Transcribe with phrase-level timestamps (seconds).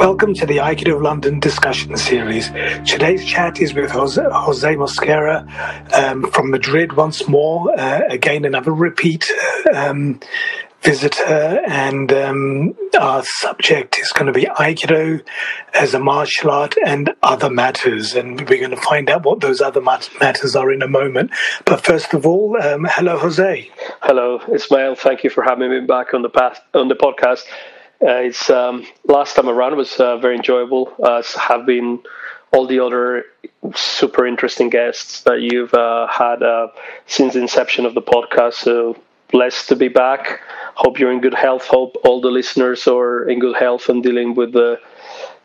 [0.00, 2.48] Welcome to the Aikido of London discussion series.
[2.86, 5.46] Today's chat is with Jose, Mosquera
[5.92, 7.78] um, from Madrid once more.
[7.78, 9.30] Uh, again, another repeat
[9.74, 10.18] um,
[10.80, 15.22] visitor, and um, our subject is going to be Aikido
[15.74, 18.14] as a martial art and other matters.
[18.14, 21.30] And we're going to find out what those other mat- matters are in a moment.
[21.66, 23.70] But first of all, um, hello, Jose.
[24.00, 24.94] Hello, Ismail.
[24.94, 27.44] Thank you for having me back on the path, on the podcast.
[28.02, 30.92] Uh, it's um, last time around was uh, very enjoyable.
[31.06, 32.00] As have been
[32.52, 33.24] all the other
[33.74, 36.68] super interesting guests that you've uh, had uh,
[37.06, 38.54] since the inception of the podcast.
[38.54, 38.96] So
[39.30, 40.40] blessed to be back.
[40.74, 41.66] Hope you're in good health.
[41.66, 44.80] Hope all the listeners are in good health and dealing with the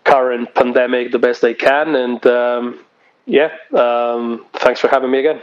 [0.06, 1.96] current pandemic the best they can.
[1.96, 2.80] And um,
[3.26, 5.42] yeah, um, thanks for having me again.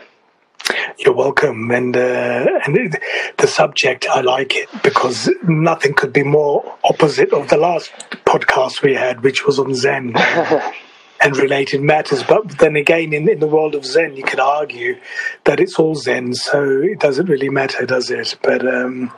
[0.98, 2.96] You're welcome, and uh, and
[3.38, 7.90] the subject I like it because nothing could be more opposite of the last
[8.24, 10.14] podcast we had, which was on Zen.
[11.22, 12.22] and related matters.
[12.22, 14.98] But then again, in, in the world of Zen, you could argue
[15.44, 18.36] that it's all Zen, so it doesn't really matter, does it?
[18.42, 19.12] But um,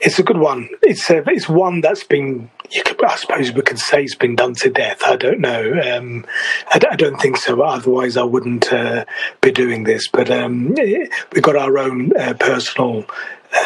[0.00, 0.68] it's a good one.
[0.82, 2.50] It's a, it's one that's been,
[2.84, 5.02] could, I suppose we could say it's been done to death.
[5.02, 5.80] I don't know.
[5.80, 6.26] Um,
[6.68, 7.62] I, I, don't think so.
[7.62, 9.06] Otherwise, I wouldn't uh,
[9.40, 10.08] be doing this.
[10.08, 13.06] But um, we've got our own uh, personal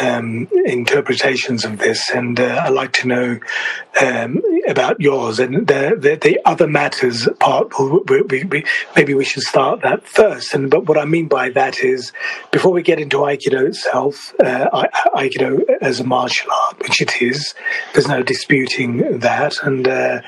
[0.01, 3.39] um, interpretations of this, and uh, I'd like to know
[4.01, 7.71] um, about yours and the, the, the other matters part.
[7.79, 10.53] We, we, we, maybe we should start that first.
[10.53, 12.11] And but what I mean by that is,
[12.51, 17.53] before we get into Aikido itself, uh, Aikido as a martial art, which it is,
[17.93, 19.55] there's no disputing that.
[19.63, 20.21] And uh,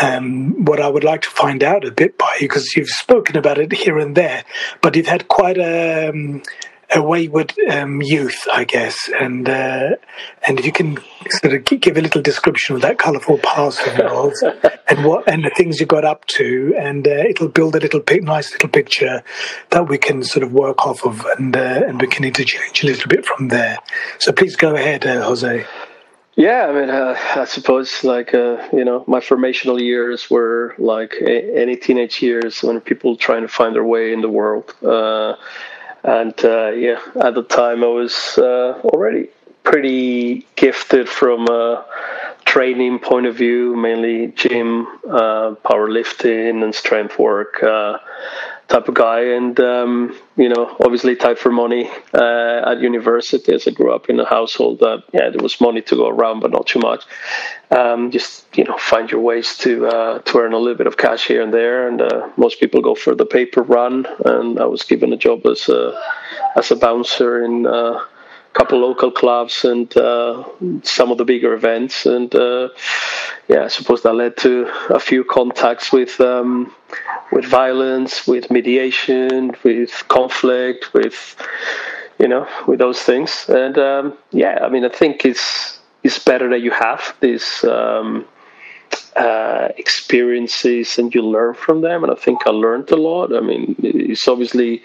[0.00, 3.36] um, what I would like to find out a bit by you, because you've spoken
[3.36, 4.44] about it here and there,
[4.82, 6.42] but you've had quite a um,
[6.94, 9.90] a wayward um, youth, I guess, and uh,
[10.46, 13.96] and if you can sort of give a little description of that colourful past of
[13.96, 14.42] yours
[14.88, 18.02] and what and the things you got up to, and uh, it'll build a little
[18.22, 19.22] nice little picture
[19.70, 22.86] that we can sort of work off of, and uh, and we can interchange a
[22.86, 23.78] little bit from there.
[24.18, 25.66] So please go ahead, uh, Jose.
[26.36, 31.14] Yeah, I mean, uh, I suppose like uh, you know, my formational years were like
[31.20, 34.74] a- any teenage years when people trying to find their way in the world.
[34.82, 35.34] Uh,
[36.04, 39.28] and uh, yeah, at the time I was uh, already
[39.64, 41.84] pretty gifted from a
[42.50, 47.96] training point of view, mainly gym, uh, powerlifting, and strength work uh,
[48.66, 49.20] type of guy.
[49.20, 53.52] And um, you know, obviously tight for money uh, at university.
[53.54, 56.40] As I grew up in a household that yeah, there was money to go around,
[56.40, 57.04] but not too much.
[57.70, 60.96] Um, just you know, find your ways to uh, to earn a little bit of
[60.96, 61.86] cash here and there.
[61.86, 64.06] And uh, most people go for the paper run.
[64.24, 65.82] And I was given a job as a
[66.56, 68.00] as a bouncer in uh,
[68.52, 70.44] couple local clubs and uh,
[70.82, 72.06] some of the bigger events.
[72.06, 72.68] And uh,
[73.48, 76.20] yeah, I suppose that led to a few contacts with.
[76.20, 76.72] Um,
[77.32, 81.36] with violence, with mediation, with conflict, with
[82.18, 83.46] you know, with those things.
[83.48, 88.26] And um, yeah, I mean, I think it's it's better that you have these um,
[89.16, 92.04] uh, experiences and you learn from them.
[92.04, 93.34] And I think I learned a lot.
[93.34, 94.82] I mean, it's obviously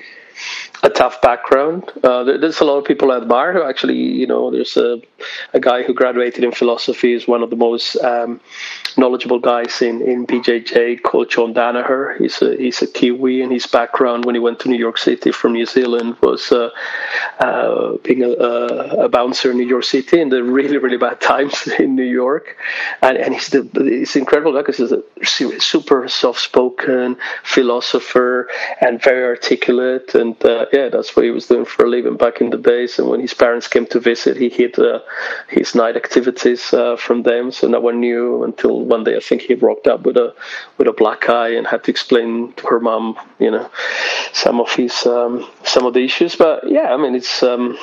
[0.85, 1.91] a tough background.
[2.03, 5.01] Uh, there's a lot of people I admire who actually, you know, there's a,
[5.53, 8.39] a guy who graduated in philosophy, is one of the most um,
[8.95, 12.19] knowledgeable guys in, in BJJ called John Danaher.
[12.19, 15.31] He's a, he's a Kiwi, and his background when he went to New York City
[15.31, 16.69] from New Zealand was uh,
[17.39, 21.67] uh, being a, a, bouncer in New York City in the really, really bad times
[21.79, 22.57] in New York.
[23.01, 25.01] And, and he's, the, he's incredible because he's a
[25.59, 28.49] super soft spoken philosopher
[28.81, 30.13] and very articulate.
[30.13, 32.99] And uh, yeah, that's what he was doing for a living back in the days.
[32.99, 34.99] And when his parents came to visit, he hid uh,
[35.47, 39.15] his night activities uh, from them, so no one knew until one day.
[39.15, 40.35] I think he rocked up with a
[40.77, 43.69] with a black eye and had to explain to her mom, you know,
[44.33, 46.35] some of his um, some of the issues.
[46.35, 47.41] But yeah, I mean, it's.
[47.41, 47.77] Um,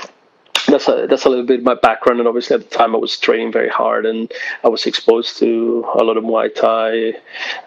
[0.72, 3.16] that's a, that's a little bit my background, and obviously at the time I was
[3.18, 4.32] training very hard, and
[4.64, 7.12] I was exposed to a lot of Muay Thai,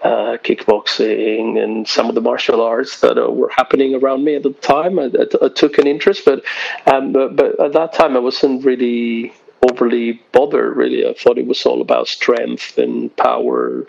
[0.04, 4.44] uh, kickboxing, and some of the martial arts that uh, were happening around me at
[4.44, 5.00] the time.
[5.00, 6.44] I, I, I took an interest, but,
[6.88, 9.34] um, but but at that time I wasn't really
[9.70, 13.86] overly bothered really i thought it was all about strength and power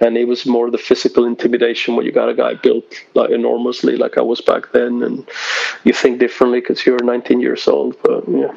[0.00, 2.84] and it was more the physical intimidation when you got a guy built
[3.14, 5.28] like enormously like i was back then and
[5.84, 8.54] you think differently because you're 19 years old but yeah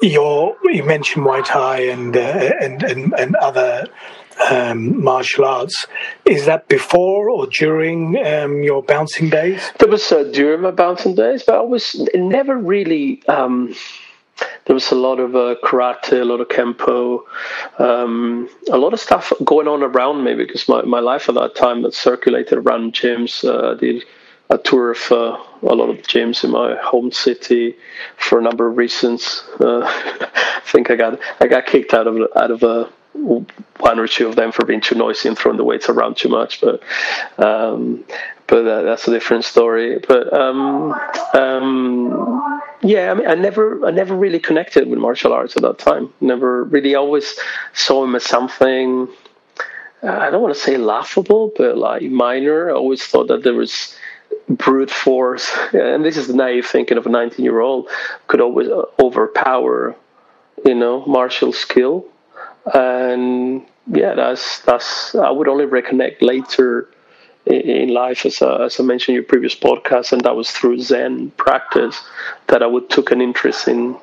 [0.00, 3.86] Your, you mentioned Muay Thai and, uh, and, and and other
[4.48, 5.86] um, martial arts.
[6.24, 9.60] Is that before or during um, your bouncing days?
[9.78, 13.22] That was uh, during my bouncing days, but I was never really.
[13.26, 13.74] Um,
[14.68, 17.22] there was a lot of uh, karate, a lot of kempo,
[17.78, 21.56] um, a lot of stuff going on around me because my, my life at that
[21.56, 23.42] time that circulated around gyms.
[23.44, 24.04] Uh, did
[24.50, 27.76] a tour of uh, a lot of gyms in my home city
[28.16, 29.44] for a number of reasons.
[29.60, 34.06] Uh, I think I got I got kicked out of out of a one or
[34.06, 36.82] two of them for being too noisy and throwing the weights around too much, but
[37.38, 38.04] um,
[38.48, 39.98] but uh, that's a different story.
[39.98, 40.92] But um,
[41.34, 45.78] um, yeah, I mean, I never, I never really connected with martial arts at that
[45.78, 46.12] time.
[46.20, 47.38] Never really, always
[47.74, 49.08] saw him as something.
[50.02, 52.70] Uh, I don't want to say laughable, but like minor.
[52.70, 53.94] I always thought that there was
[54.48, 57.88] brute force, and this is the naive thinking of a 19-year-old
[58.28, 59.94] could always uh, overpower,
[60.64, 62.06] you know, martial skill.
[62.72, 65.14] And yeah, that's that's.
[65.14, 66.88] I would only reconnect later
[67.46, 70.80] in life, as, uh, as I mentioned in your previous podcast, and that was through
[70.80, 72.02] Zen practice
[72.48, 73.96] that I would took an interest in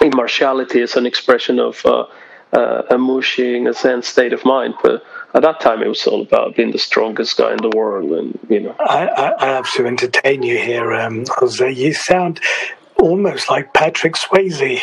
[0.00, 2.06] in martiality as an expression of uh,
[2.52, 4.74] uh, a mushin, a Zen state of mind.
[4.82, 8.10] But at that time, it was all about being the strongest guy in the world,
[8.12, 8.76] and you know.
[8.78, 11.70] I, I, I have to entertain you here, um, Jose.
[11.70, 12.40] You sound
[12.98, 14.78] almost like Patrick Swayze.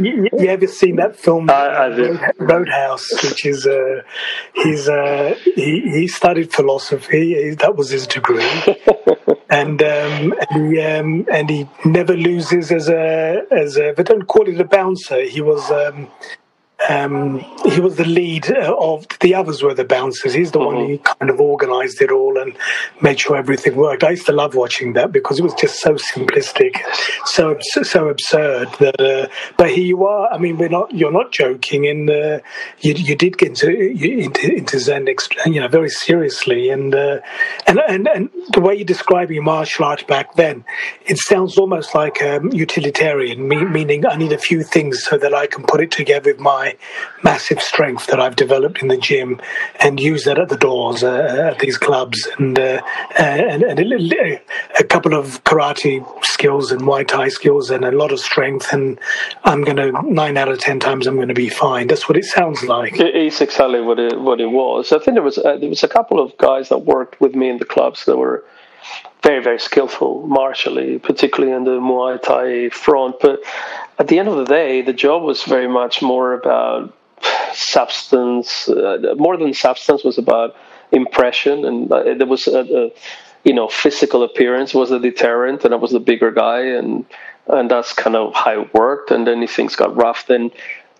[0.00, 3.10] you, you, ever seen that film I, I Roadhouse?
[3.22, 4.02] Which is uh,
[4.54, 7.54] he's uh, he he studied philosophy.
[7.54, 8.48] That was his degree,
[9.50, 13.92] and um, and, he, um, and he never loses as a as a.
[13.96, 15.22] They don't call it a bouncer.
[15.22, 15.70] He was.
[15.70, 16.08] Um,
[16.88, 20.32] um, he was the lead uh, of the others were the bouncers.
[20.32, 20.76] He's the mm-hmm.
[20.76, 22.56] one who kind of organised it all and
[23.02, 24.04] made sure everything worked.
[24.04, 26.80] I used to love watching that because it was just so simplistic,
[27.24, 28.68] so so absurd.
[28.78, 30.32] That, uh, but here you are.
[30.32, 30.92] I mean, we're not.
[30.94, 32.38] You're not joking, and uh,
[32.80, 35.08] you you did get into into, into Zen,
[35.46, 37.18] you know, very seriously, and uh,
[37.66, 40.64] and and and the way you're describing martial art back then,
[41.06, 45.46] it sounds almost like um, utilitarian, meaning I need a few things so that I
[45.46, 46.67] can put it together with my
[47.22, 49.40] massive strength that I've developed in the gym
[49.80, 52.80] and use that at the doors uh, at these clubs and uh,
[53.18, 54.40] and, and a,
[54.78, 58.98] a, couple of karate skills and Muay Thai skills and a lot of strength and
[59.44, 61.86] I'm going to nine out of ten times I'm going to be fine.
[61.88, 62.98] That's what it sounds like.
[62.98, 64.92] It is exactly what it what it was.
[64.92, 67.48] I think there was uh, there was a couple of guys that worked with me
[67.48, 68.44] in the clubs that were
[69.22, 73.16] very, very skillful martially, particularly in the Muay Thai front.
[73.20, 73.40] But
[73.98, 76.94] at the end of the day, the job was very much more about
[77.52, 78.68] substance.
[78.68, 80.56] Uh, more than substance was about
[80.92, 82.90] impression, and uh, there was a, a,
[83.44, 87.04] you know physical appearance was a deterrent, and I was the bigger guy, and
[87.48, 89.10] and that's kind of how it worked.
[89.10, 90.50] And then if things got rough, then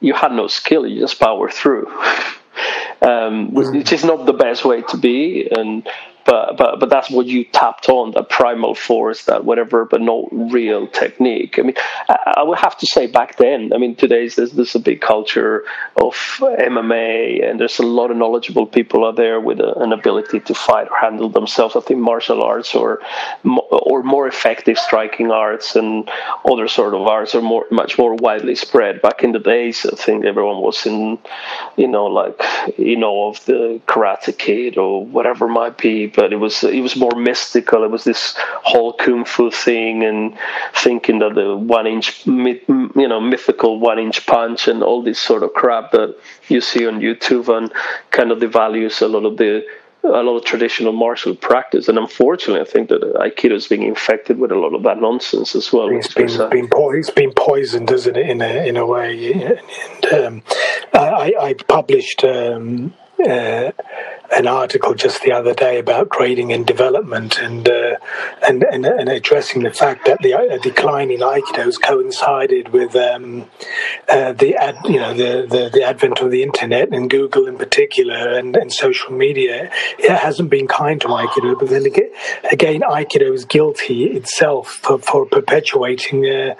[0.01, 1.87] you had no skill; you just power through.
[3.03, 5.89] um, which is not the best way to be, and
[6.29, 10.29] but but but that's what you tapped on that primal force that whatever but no
[10.31, 11.59] real technique.
[11.59, 11.79] I mean
[12.09, 15.01] I, I, would have to say back then i mean today's there's, there's a big
[15.01, 15.65] culture
[15.97, 16.15] of
[16.75, 20.55] mma and there's a lot of knowledgeable people out there with a, an ability to
[20.55, 21.77] fight or handle themselves.
[21.77, 23.01] I think martial arts or
[23.71, 26.11] or more effective striking arts and
[26.45, 29.01] other sort of arts are more much more widely spread.
[29.01, 31.19] Back in the days i think everyone was in
[31.77, 32.41] you know like
[32.77, 36.97] you know of the karate kid or whatever might be but it was it was
[36.97, 37.85] more mystical.
[37.85, 38.35] It was this
[38.71, 40.37] whole kung fu thing, and
[40.75, 45.45] thinking that the one inch, you know, mythical one inch punch and all this sort
[45.45, 46.17] of crap that
[46.49, 47.73] you see on YouTube, and
[48.11, 49.65] kind of devalues a lot of the
[50.03, 51.89] a lot of traditional martial practice.
[51.89, 55.55] And unfortunately, I think that Aikido is being infected with a lot of that nonsense
[55.55, 55.89] as well.
[55.89, 59.33] It's been, been, po- it's been poisoned, isn't it, in a, in a way?
[59.35, 60.43] And um,
[60.93, 62.95] I, I published um,
[63.27, 63.73] uh,
[64.37, 67.97] an article just the other day about grading and development and uh,
[68.47, 72.95] and, and, and addressing the fact that the uh, decline in aikido has coincided with
[72.95, 73.49] um,
[74.09, 77.57] uh, the ad, you know the, the, the advent of the internet and Google in
[77.57, 79.71] particular and, and social media.
[79.99, 81.87] It hasn't been kind to aikido, but then
[82.51, 86.55] again, aikido is guilty itself for, for perpetuating uh,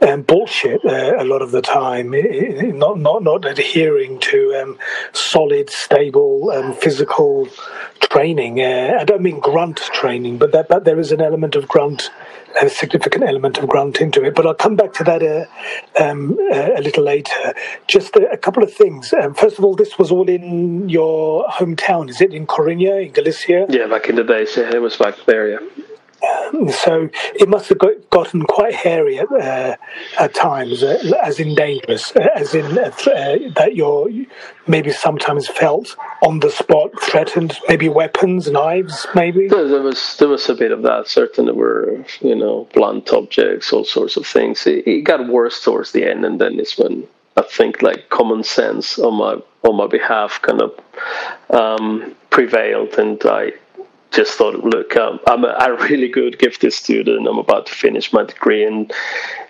[0.00, 2.10] um, bullshit uh, a lot of the time,
[2.78, 4.78] not not not adhering to um,
[5.12, 7.48] solid, stable, um, physical
[8.00, 8.60] training.
[8.60, 12.10] Uh, I don't mean grunt training, but that but there is an element of grunt,
[12.60, 14.34] a significant element of grunt into it.
[14.34, 17.54] But I'll come back to that uh, um, a little later.
[17.86, 19.12] Just a, a couple of things.
[19.12, 22.10] Um, first of all, this was all in your hometown.
[22.10, 23.66] Is it in Coruña, in Galicia?
[23.68, 25.50] Yeah, back in the days, yeah, it was back there.
[25.50, 25.84] Yeah.
[26.84, 29.76] So it must have got, gotten quite hairy at, uh,
[30.18, 34.08] at times, uh, as in dangerous, uh, as in uh, uh, that you're
[34.66, 39.48] maybe sometimes felt on the spot threatened, maybe weapons, knives, maybe.
[39.48, 41.08] There, there was there was a bit of that.
[41.08, 44.66] Certainly, There were you know blunt objects, all sorts of things.
[44.66, 47.06] It, it got worse towards the end, and then it's when
[47.36, 50.80] I think like common sense on my on my behalf kind of
[51.50, 53.52] um, prevailed, and I
[54.10, 57.26] just thought, look, um, I'm a, a, really good gifted student.
[57.26, 58.92] I'm about to finish my degree, and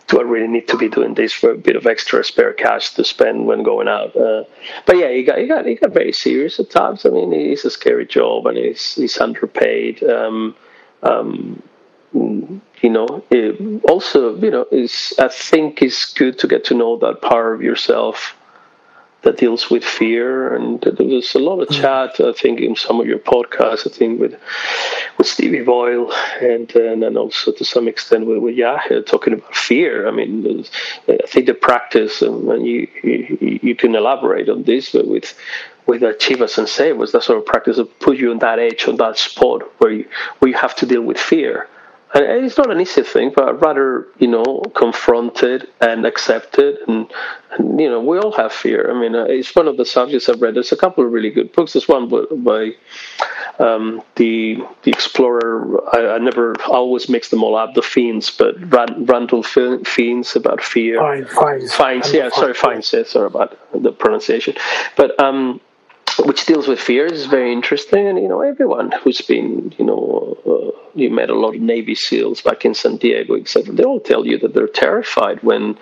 [0.08, 2.90] do I really need to be doing this for a bit of extra spare cash
[2.94, 4.16] to spend when going out?
[4.16, 4.44] Uh,
[4.86, 7.04] but yeah, he got he got he got very serious at times.
[7.04, 10.02] I mean, it's a scary job, and he's he's underpaid.
[10.02, 10.56] Um,
[11.02, 11.62] um,
[12.12, 13.22] you know,
[13.88, 17.62] also, you know, is I think it's good to get to know that part of
[17.62, 18.35] yourself
[19.22, 20.54] that deals with fear.
[20.54, 21.80] And there was a lot of mm.
[21.80, 24.34] chat, I think, in some of your podcasts, I think, with
[25.18, 29.54] with Stevie Boyle and and then also to some extent with, with Yahya talking about
[29.54, 30.06] fear.
[30.06, 30.64] I mean,
[31.08, 35.34] I think the practice, um, and you, you, you can elaborate on this, but with
[35.86, 38.96] with Chiba and was that sort of practice of put you on that edge, on
[38.96, 40.08] that spot where you
[40.38, 41.68] where you have to deal with fear
[42.24, 46.78] and it's not an easy thing, but rather, you know, confronted and accepted.
[46.86, 47.10] And,
[47.52, 48.90] and you know, we all have fear.
[48.90, 50.54] I mean, uh, it's one of the subjects I've read.
[50.54, 51.72] There's a couple of really good books.
[51.72, 52.08] There's one
[52.44, 52.72] by
[53.58, 55.80] um, the the explorer.
[55.94, 57.74] I, I, never, I always mix them all up.
[57.74, 60.98] The Fiends, but Rand, Randall Fiennes about fear.
[60.98, 62.12] Fine, fine, Fiennes.
[62.12, 62.88] Yeah, sorry, Fiennes.
[63.08, 64.54] Sorry about the pronunciation.
[64.96, 65.60] But um,
[66.24, 68.06] which deals with fear is very interesting.
[68.06, 71.94] And you know, everyone who's been, you know, uh, you met a lot of Navy
[71.94, 73.74] SEALs back in San Diego, etc.
[73.74, 75.78] They all tell you that they're terrified when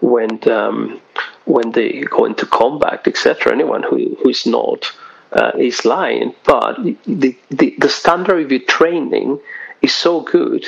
[0.00, 1.00] when um,
[1.44, 3.52] when they go into combat, etc.
[3.52, 4.92] Anyone who who is not
[5.32, 6.34] uh, is lying.
[6.44, 9.40] But the, the the standard of your training
[9.82, 10.66] is so good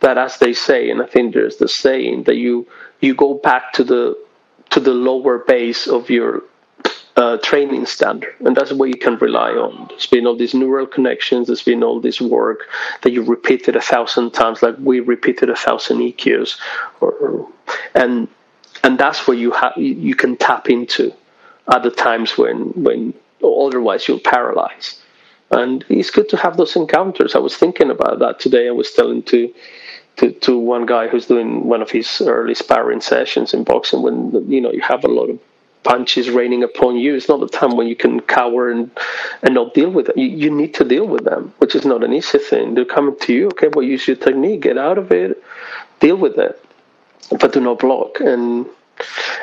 [0.00, 2.66] that, as they say, and I think there's the saying that you
[3.00, 4.18] you go back to the
[4.70, 6.42] to the lower base of your
[7.16, 9.86] uh, training standard, and that's what you can rely on.
[9.88, 11.46] There's been all these neural connections.
[11.46, 12.68] There's been all this work
[13.02, 16.58] that you repeated a thousand times, like we repeated a thousand ikkyos,
[17.00, 17.48] or,
[17.94, 18.28] and
[18.82, 21.12] and that's where you have you can tap into
[21.82, 25.00] the times when when otherwise you'll paralyze.
[25.50, 27.34] And it's good to have those encounters.
[27.34, 28.66] I was thinking about that today.
[28.66, 29.54] I was telling to
[30.16, 34.30] to, to one guy who's doing one of his early sparring sessions in boxing when
[34.50, 35.38] you know you have a lot of
[35.84, 37.14] punches raining upon you.
[37.14, 38.90] It's not the time when you can cower and,
[39.42, 40.16] and not deal with it.
[40.16, 42.74] You, you need to deal with them, which is not an easy thing.
[42.74, 43.46] They're coming to you.
[43.48, 45.42] Okay, well, use your technique, get out of it,
[46.00, 46.64] deal with it,
[47.38, 48.20] but do not block.
[48.20, 48.66] And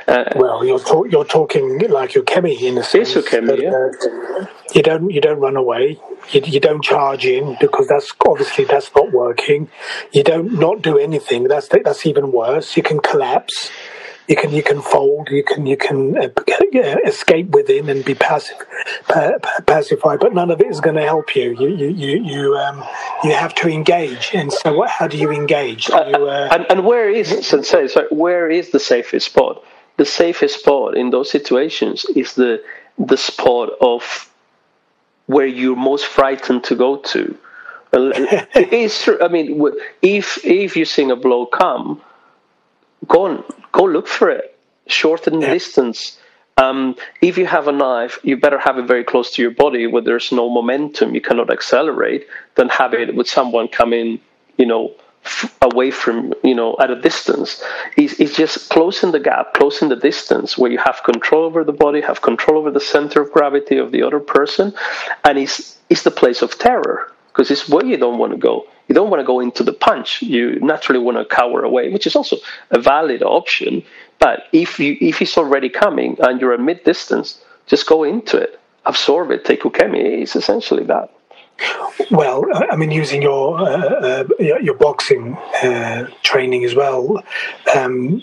[0.07, 3.15] uh, well, you're talk, you're talking like ukemi in a sense.
[3.15, 3.61] Yes, kemi.
[3.61, 4.41] Yeah.
[4.41, 5.99] Uh, you don't you don't run away.
[6.31, 9.69] You, you don't charge in because that's obviously that's not working.
[10.11, 11.43] You don't not do anything.
[11.43, 12.75] That's that's even worse.
[12.75, 13.69] You can collapse
[14.27, 16.29] you can you can fold, you can you can uh,
[17.05, 18.57] escape within and be passive,
[19.07, 21.55] pa- pacified, but none of it is going to help you.
[21.59, 22.83] You you you you, um,
[23.23, 25.85] you have to engage, and so what, how do you engage?
[25.85, 26.49] Do you, uh...
[26.51, 27.87] and, and where is sensei?
[27.87, 29.63] So where is the safest spot?
[29.97, 32.63] The safest spot in those situations is the
[32.97, 34.29] the spot of
[35.25, 37.37] where you're most frightened to go to.
[37.93, 39.17] it's true.
[39.21, 39.61] I mean,
[40.01, 42.01] if if you sing a blow come,
[43.07, 44.57] go on, go look for it.
[44.87, 45.53] Shorten yeah.
[45.53, 46.17] distance.
[46.57, 49.87] Um, if you have a knife, you better have it very close to your body
[49.87, 54.19] where there's no momentum, you cannot accelerate, than have it with someone coming,
[54.57, 57.63] you know, f- away from, you know, at a distance.
[57.97, 61.71] It's, it's just closing the gap, closing the distance where you have control over the
[61.73, 64.73] body, have control over the center of gravity of the other person,
[65.23, 68.67] and it's, it's the place of terror because it's where you don't want to go.
[68.91, 70.21] You don't want to go into the punch.
[70.21, 72.35] You naturally want to cower away, which is also
[72.71, 73.83] a valid option.
[74.19, 78.35] But if you if he's already coming and you're at mid distance, just go into
[78.35, 80.23] it, absorb it, take ukemi.
[80.23, 81.09] It's essentially that.
[82.09, 87.23] Well, I mean, using your uh, uh, your boxing uh, training as well,
[87.73, 88.21] um,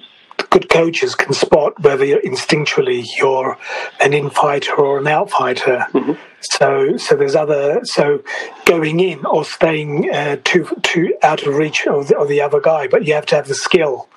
[0.51, 3.57] good coaches can spot whether you're instinctually you're
[4.01, 5.87] an in-fighter or an out-fighter.
[5.95, 6.13] Mm-hmm.
[6.41, 7.81] So, so there's other.
[7.85, 8.23] So,
[8.65, 12.61] going in or staying uh, too too out of reach of the, of the other
[12.61, 14.09] guy, but you have to have the skill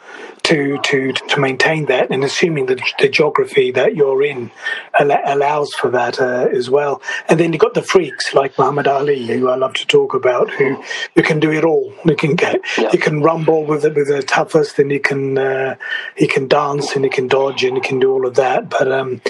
[0.43, 4.51] to to to maintain that, and assuming that the geography that you're in
[4.99, 7.01] allows for that uh, as well.
[7.27, 10.49] And then you've got the freaks like Muhammad Ali, who I love to talk about,
[10.51, 10.83] who
[11.15, 11.93] who can do it all.
[12.05, 12.89] You can get, yeah.
[12.91, 15.75] you can rumble with the, with the toughest, and he can uh,
[16.15, 18.69] he can dance and he can dodge and he can do all of that.
[18.69, 19.21] But um,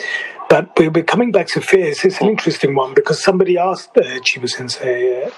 [0.51, 2.03] but we're coming back to fears.
[2.03, 5.23] It's an interesting one because somebody asked uh, Chiba Sensei.
[5.23, 5.29] Uh,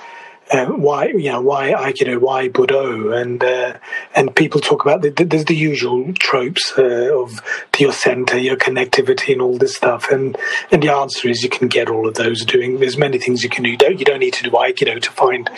[0.51, 3.77] uh, why you know why Aikido, why Budo, and uh,
[4.15, 7.41] and people talk about the, the, there's the usual tropes uh, of
[7.79, 10.09] your center, your connectivity, and all this stuff.
[10.09, 10.35] And
[10.71, 12.79] and the answer is you can get all of those doing.
[12.79, 13.69] There's many things you can do.
[13.69, 15.49] You don't you don't need to do Aikido to find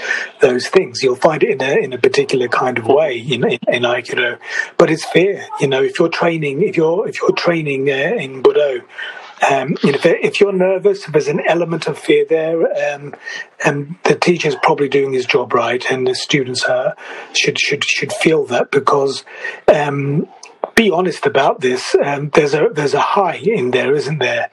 [0.41, 1.01] those things.
[1.01, 4.37] You'll find it in a in a particular kind of way in in, in Aikido.
[4.77, 8.43] But it's fair, you know, if you're training, if you're if you're training uh, in
[8.43, 8.83] Budo
[9.49, 13.15] um, you know, if, you're nervous, if there's an element of fear there, um,
[13.63, 16.95] and the teacher's probably doing his job right, and the students are,
[17.33, 19.23] should should should feel that because.
[19.73, 20.27] Um,
[20.73, 21.95] be honest about this.
[22.03, 24.49] Um, there's a there's a high in there, isn't there?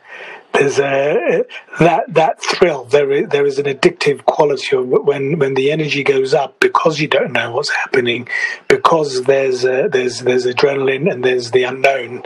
[0.53, 1.45] There's a
[1.81, 2.85] that that thrill.
[2.85, 7.09] There is there is an addictive quality when when the energy goes up because you
[7.09, 8.29] don't know what's happening,
[8.69, 12.25] because there's a, there's there's adrenaline and there's the unknown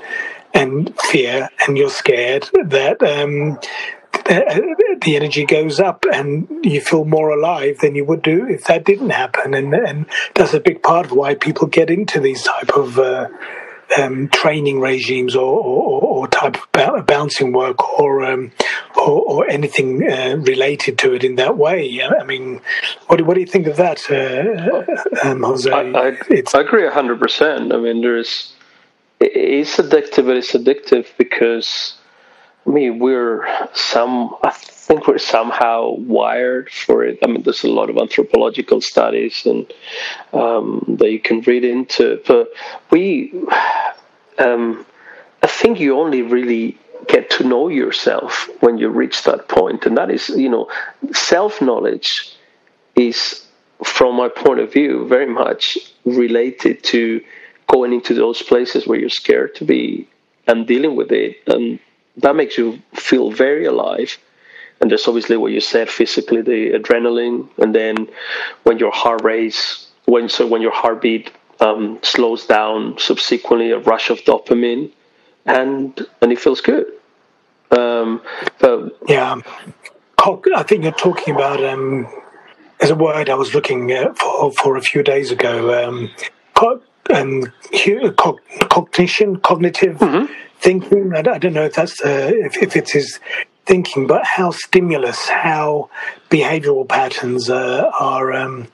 [0.57, 3.59] and fear, and you're scared that um,
[4.25, 8.85] the energy goes up and you feel more alive than you would do if that
[8.85, 9.55] didn't happen.
[9.55, 13.29] And, and that's a big part of why people get into these type of uh,
[13.99, 18.51] um, training regimes or, or, or, type of bouncing work or um,
[18.97, 22.03] or, or, anything uh, related to it in that way.
[22.03, 22.63] I mean,
[23.07, 25.71] what, what do you think of that, uh, um, Jose?
[25.71, 26.17] I, I,
[26.55, 27.73] I agree hundred percent.
[27.73, 28.56] I mean, there's
[29.21, 31.95] it is addictive, but it's addictive because
[32.67, 37.19] I mean we're some I think we're somehow wired for it.
[37.23, 39.73] I mean there's a lot of anthropological studies and
[40.33, 42.49] um, that you can read into, but
[42.91, 43.33] we
[44.39, 44.85] um,
[45.43, 49.97] I think you only really get to know yourself when you reach that point, and
[49.97, 50.69] that is you know
[51.13, 52.37] self knowledge
[52.95, 53.47] is
[53.85, 57.21] from my point of view very much related to
[57.67, 60.09] going into those places where you're scared to be
[60.47, 61.37] and dealing with it.
[61.47, 61.79] And
[62.19, 64.19] that makes you feel very alive.
[64.81, 68.09] And there's obviously what you said physically, the adrenaline, and then
[68.65, 74.11] when your heart race, when so when your heartbeat um, slows down, subsequently a rush
[74.11, 74.93] of dopamine,
[75.47, 76.87] and and it feels good.
[77.71, 78.21] Um,
[78.61, 79.37] but yeah,
[80.19, 81.65] I think you're talking about.
[81.65, 82.07] Um,
[82.79, 85.89] there's a word I was looking for for a few days ago.
[85.89, 86.11] Um,
[87.11, 87.53] um,
[88.69, 90.33] cognition, cognitive mm-hmm.
[90.59, 91.13] thinking.
[91.15, 93.21] I, I, don't know if that's uh, if, if it is his
[93.65, 95.91] thinking, but how stimulus, how
[96.31, 98.69] behavioural patterns uh, are um,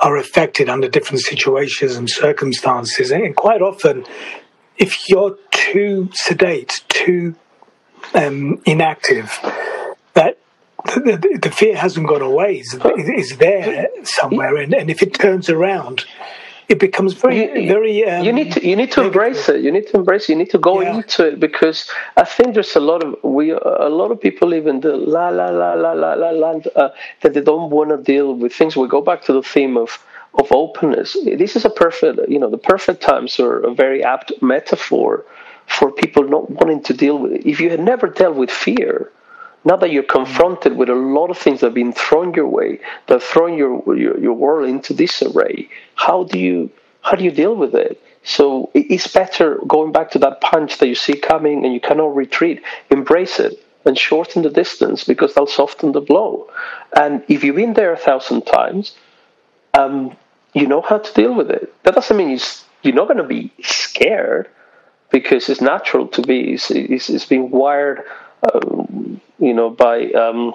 [0.00, 4.04] are affected under different situations and circumstances, and quite often,
[4.78, 7.34] if you're too sedate, too
[8.14, 9.38] um, inactive,
[10.14, 10.38] that
[10.86, 12.56] the, the, the, fear hasn't gone away.
[12.56, 16.06] It's, it's there somewhere, and, and if it turns around,
[16.70, 18.04] it becomes very you, very.
[18.04, 19.60] Um, you need to you need to embrace it.
[19.60, 20.32] You need to embrace it.
[20.32, 20.94] You need to go yeah.
[20.94, 24.68] into it because I think there's a lot of we a lot of people live
[24.68, 26.90] in the la la la la la la land uh,
[27.22, 28.76] that they don't want to deal with things.
[28.76, 29.98] We go back to the theme of
[30.34, 31.16] of openness.
[31.24, 35.24] This is a perfect you know the perfect times are a very apt metaphor
[35.66, 37.46] for people not wanting to deal with it.
[37.46, 39.10] If you had never dealt with fear,
[39.64, 42.80] now that you're confronted with a lot of things that have been thrown your way,
[43.06, 46.70] that have thrown your, your, your world into disarray, how do you
[47.02, 48.02] how do you deal with it?
[48.22, 52.14] So it's better going back to that punch that you see coming and you cannot
[52.14, 52.62] retreat.
[52.90, 53.54] Embrace it
[53.86, 56.48] and shorten the distance because that'll soften the blow.
[56.94, 58.94] And if you've been there a thousand times,
[59.72, 60.16] um,
[60.52, 61.72] you know how to deal with it.
[61.84, 62.38] That doesn't mean
[62.82, 64.48] you're not going to be scared
[65.10, 66.52] because it's natural to be.
[66.52, 68.02] It's, it's, it's been wired
[68.52, 68.79] um,
[69.40, 70.54] you know, by um,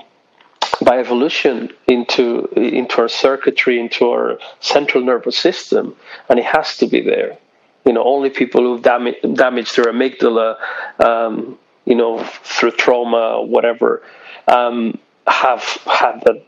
[0.82, 5.95] by evolution into into our circuitry, into our central nervous system,
[6.30, 7.38] and it has to be there.
[7.86, 10.58] You know, only people who've damaged their amygdala,
[11.00, 14.02] um, you know, through trauma or whatever,
[14.48, 16.43] um, have had that,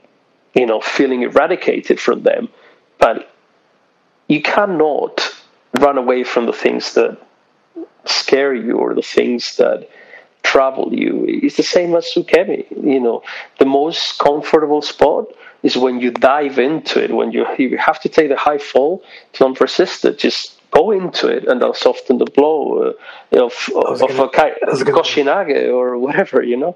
[0.55, 2.49] you know, feeling eradicated from them.
[2.97, 3.31] But
[4.27, 5.35] you cannot
[5.79, 7.19] run away from the things that
[8.05, 9.89] scare you or the things that
[10.53, 11.13] trouble you.
[11.27, 12.61] It's the same as Ukemi.
[12.93, 13.17] You know,
[13.59, 15.25] the most comfortable spot
[15.63, 17.09] is when you dive into it.
[17.19, 19.03] When you you have to take the high fall,
[19.39, 20.15] don't resist it.
[20.27, 24.91] Just go into it, and that'll soften the blow uh, of of, gonna, of a
[24.97, 26.39] koshinage or whatever.
[26.51, 26.73] You know.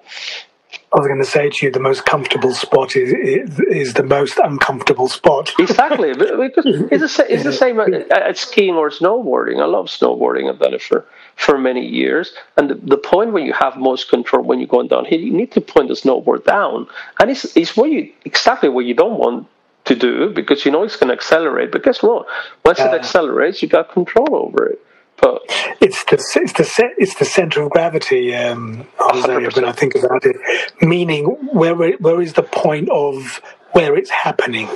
[0.93, 3.11] I was going to say to you, the most comfortable spot is
[3.59, 5.53] is, the most uncomfortable spot.
[5.59, 6.17] exactly, it's
[6.55, 9.61] the, it's the same at skiing or snowboarding.
[9.61, 10.49] I love snowboarding.
[10.49, 11.05] I've done it for,
[11.35, 12.33] for many years.
[12.57, 15.51] And the, the point where you have most control when you're going downhill, you need
[15.53, 16.87] to point the snowboard down,
[17.19, 19.47] and it's it's where you exactly what you don't want
[19.85, 21.71] to do because you know it's going to accelerate.
[21.71, 22.27] But guess what?
[22.65, 24.85] Once uh, it accelerates, you got control over it.
[25.21, 25.41] But
[25.79, 30.35] it's the it's the it's the center of gravity, um, when I think about it.
[30.81, 33.41] Meaning, where where is the point of
[33.73, 34.67] where it's happening?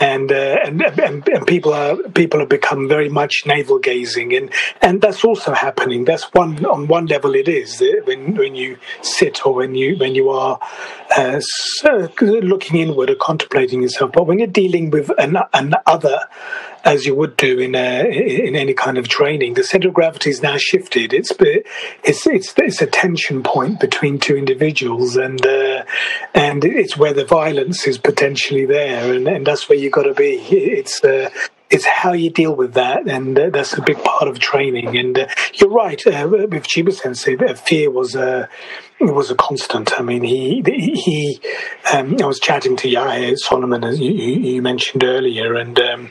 [0.00, 4.52] and, uh, and, and and people are people have become very much navel gazing, and
[4.82, 6.04] and that's also happening.
[6.04, 7.34] That's one on one level.
[7.34, 10.58] It is when when you sit or when you when you are
[11.16, 11.40] uh,
[12.20, 14.12] looking inward or contemplating yourself.
[14.12, 16.20] But when you're dealing with an, an other
[16.86, 18.08] as you would do in a,
[18.46, 19.54] in any kind of training.
[19.54, 21.12] The center of gravity is now shifted.
[21.12, 21.32] It's
[22.04, 25.84] it's it's it's a tension point between two individuals, and uh,
[26.32, 30.14] and it's where the violence is potentially there, and, and that's where you've got to
[30.14, 30.36] be.
[30.36, 31.28] It's uh,
[31.68, 34.96] it's how you deal with that, and uh, that's a big part of training.
[34.96, 38.48] And uh, you're right uh, with Chiba Sensei, fear was a
[39.00, 39.98] was a constant.
[39.98, 41.40] I mean, he he.
[41.92, 46.10] Um, I was chatting to Yahya Solomon as you, you mentioned earlier, and um,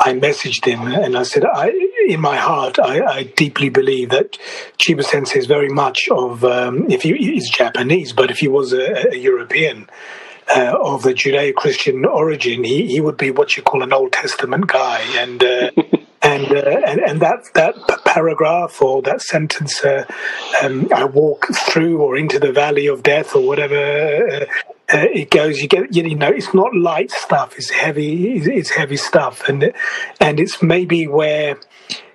[0.00, 1.72] I messaged him and I said, I,
[2.08, 4.38] in my heart, I, I deeply believe that
[4.78, 8.72] Chiba Sensei is very much of um, if he is Japanese, but if he was
[8.72, 9.88] a, a European
[10.54, 14.66] uh, of the Judeo-Christian origin, he, he would be what you call an Old Testament
[14.66, 15.70] guy, and uh,
[16.34, 20.04] and, uh, and and that that paragraph or that sentence, uh,
[20.62, 23.76] um, I walk through or into the valley of death or whatever.
[23.76, 24.44] Uh,
[24.92, 25.60] uh, it goes.
[25.60, 27.54] You get, you know, it's not light stuff.
[27.56, 28.38] It's heavy.
[28.38, 29.72] It's heavy stuff, and
[30.20, 31.58] and it's maybe where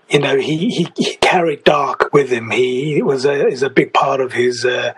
[0.09, 2.49] you know, he, he, he, carried dark with him.
[2.49, 4.93] He was a is a big part of his uh,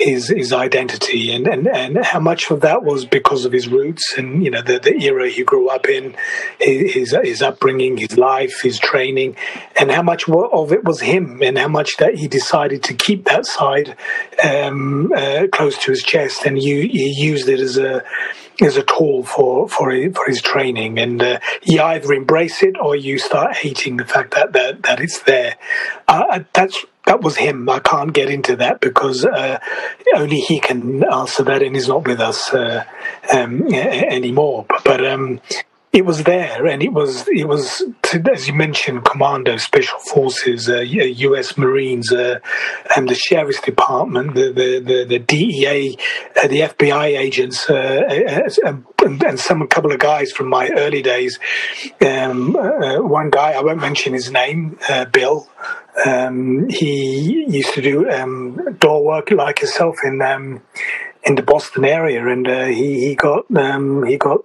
[0.00, 4.14] his his identity, and, and and how much of that was because of his roots
[4.16, 6.16] and you know the, the era he grew up in,
[6.58, 9.36] his his upbringing, his life, his training,
[9.78, 13.24] and how much of it was him, and how much that he decided to keep
[13.26, 13.96] that side
[14.42, 18.02] um, uh, close to his chest, and you he used it as a
[18.62, 22.96] as a tool for for for his training, and uh, you either embrace it or
[22.96, 25.56] you start hating the fact that that, that it's there.
[26.08, 27.68] Uh, that's that was him.
[27.68, 29.58] I can't get into that because uh,
[30.14, 32.84] only he can answer that, and he's not with us uh,
[33.32, 34.64] um, anymore.
[34.68, 35.40] But, but um,
[35.92, 37.82] it was there, and it was it was
[38.32, 41.58] as you mentioned, Commando, Special Forces, uh, U.S.
[41.58, 42.38] Marines, uh,
[42.96, 45.96] and the Sheriff's Department, the the the, the DEA,
[46.40, 50.48] uh, the FBI agents, uh, uh, uh, and, and, some a couple of guys from
[50.48, 51.40] my early days.
[52.00, 54.78] Um, one guy, I won't mention his name,
[55.10, 55.48] Bill.
[56.06, 60.62] Um, he used to do um, door work like yourself in um,
[61.24, 64.44] in the Boston area, and he he got um, he got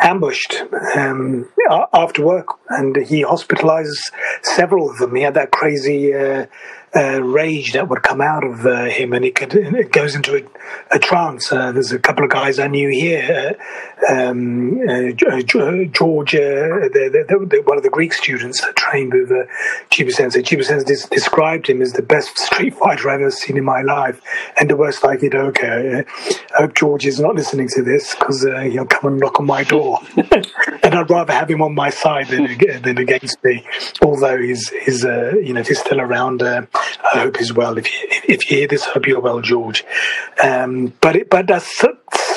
[0.00, 0.62] ambushed
[0.96, 1.48] um,
[1.92, 4.10] after work, and he hospitalizes
[4.42, 5.14] several of them.
[5.14, 6.46] He had that crazy uh,
[6.94, 10.36] uh, rage that would come out of uh, him, and it, could, it goes into
[10.36, 11.52] a, a trance.
[11.52, 13.56] Uh, there's a couple of guys I knew here,
[14.08, 19.30] uh, um, uh, George, the, the, the, one of the Greek students that trained with
[19.30, 19.44] uh,
[19.90, 20.42] Chiba Sensei.
[20.42, 24.20] Chiba Sensei described him as the best street fighter I've ever seen in my life,
[24.58, 25.04] and the worst.
[25.04, 26.04] Okay,
[26.54, 29.64] I hope George is not listening to this because he'll come and knock on my
[29.64, 33.64] door, and I'd rather have him on my side than, than against me.
[34.02, 36.42] Although he's, he's you know, if he's still around.
[37.12, 37.78] I hope he's well.
[37.78, 39.84] If you, if you hear this, I hope you're well, George.
[40.42, 41.84] Um, but it, but that's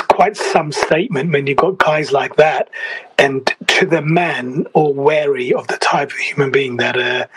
[0.07, 2.69] quite some statement when you've got guys like that,
[3.23, 7.27] and to the man, all wary of the type of human being that uh,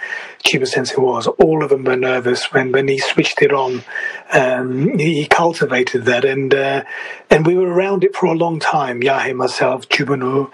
[0.44, 1.28] Chiba Sensei was.
[1.28, 3.84] All of them were nervous when, when he switched it on.
[4.32, 6.82] Um, he cultivated that, and uh,
[7.30, 9.00] and we were around it for a long time.
[9.00, 10.50] Yahya, myself, Chubano,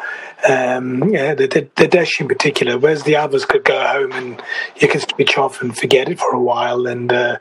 [0.46, 4.42] um, the, the, the Desh in particular, whereas the others could go home and
[4.76, 6.86] you can switch off and forget it for a while.
[6.86, 7.38] And uh,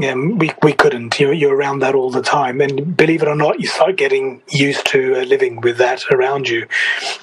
[0.00, 1.20] yeah, we, we couldn't.
[1.20, 2.60] You're, you're around that all the time.
[2.60, 6.48] And believe it or not, you start getting used to uh, living with that around
[6.48, 6.66] you.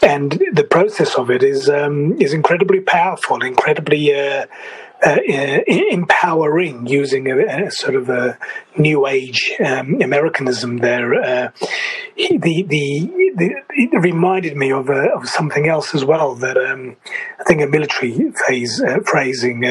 [0.01, 4.13] And the process of it is, um, is incredibly powerful, incredibly.
[4.13, 4.45] Uh,
[5.03, 5.17] uh,
[5.89, 8.37] empowering using a, a, sort of a
[8.77, 11.15] new age um, Americanism there.
[11.15, 11.51] Uh,
[12.15, 16.95] the, the, the, it reminded me of, uh, of something else as well that um,
[17.39, 19.65] I think a military phase, uh, phrasing,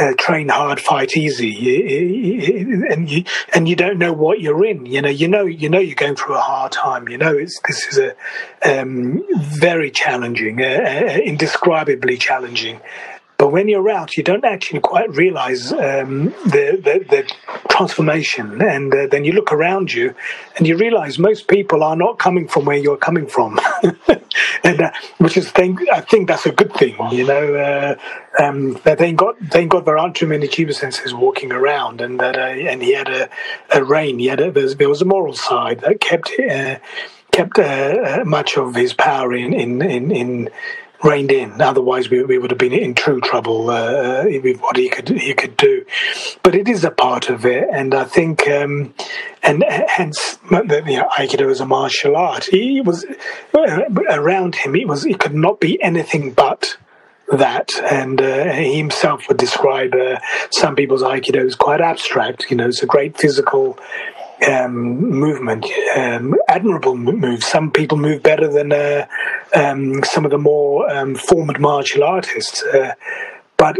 [0.00, 2.86] uh, uh, train hard, fight easy.
[2.90, 4.86] And you, and you don't know what you're in.
[4.86, 7.08] You know, you know, you know, you're going through a hard time.
[7.08, 12.80] You know, it's, this is a um, very challenging, indescribably challenging
[13.40, 17.32] but when you're out, you don't actually quite realize um, the, the, the,
[17.70, 18.60] transformation.
[18.60, 20.14] And uh, then you look around you
[20.56, 23.58] and you realize most people are not coming from where you're coming from.
[24.62, 28.74] and uh, which is thing, I think that's a good thing, you know, uh, um,
[28.84, 32.36] that thank God, thank God there aren't too many Chiba senseis walking around and that,
[32.36, 33.30] uh, and he had a,
[33.72, 36.78] a rein, he had a, there was a moral side that kept, uh,
[37.32, 40.50] kept uh, much of his power in, in, in, in
[41.02, 41.60] reined in.
[41.60, 45.34] Otherwise, we, we would have been in true trouble uh, with what he could he
[45.34, 45.84] could do.
[46.42, 48.94] But it is a part of it, and I think, um,
[49.42, 52.44] and hence, you know, Aikido is a martial art.
[52.44, 53.04] He was
[53.54, 54.76] uh, around him.
[54.76, 56.76] It was it could not be anything but
[57.30, 60.18] that, and uh, he himself would describe uh,
[60.50, 62.50] some people's Aikido as quite abstract.
[62.50, 63.78] You know, it's a great physical
[64.48, 67.42] um, movement, um, admirable move.
[67.42, 69.06] Some people move better than uh,
[69.54, 72.62] um, some of the more um, formed martial artists.
[72.62, 72.94] Uh,
[73.60, 73.76] but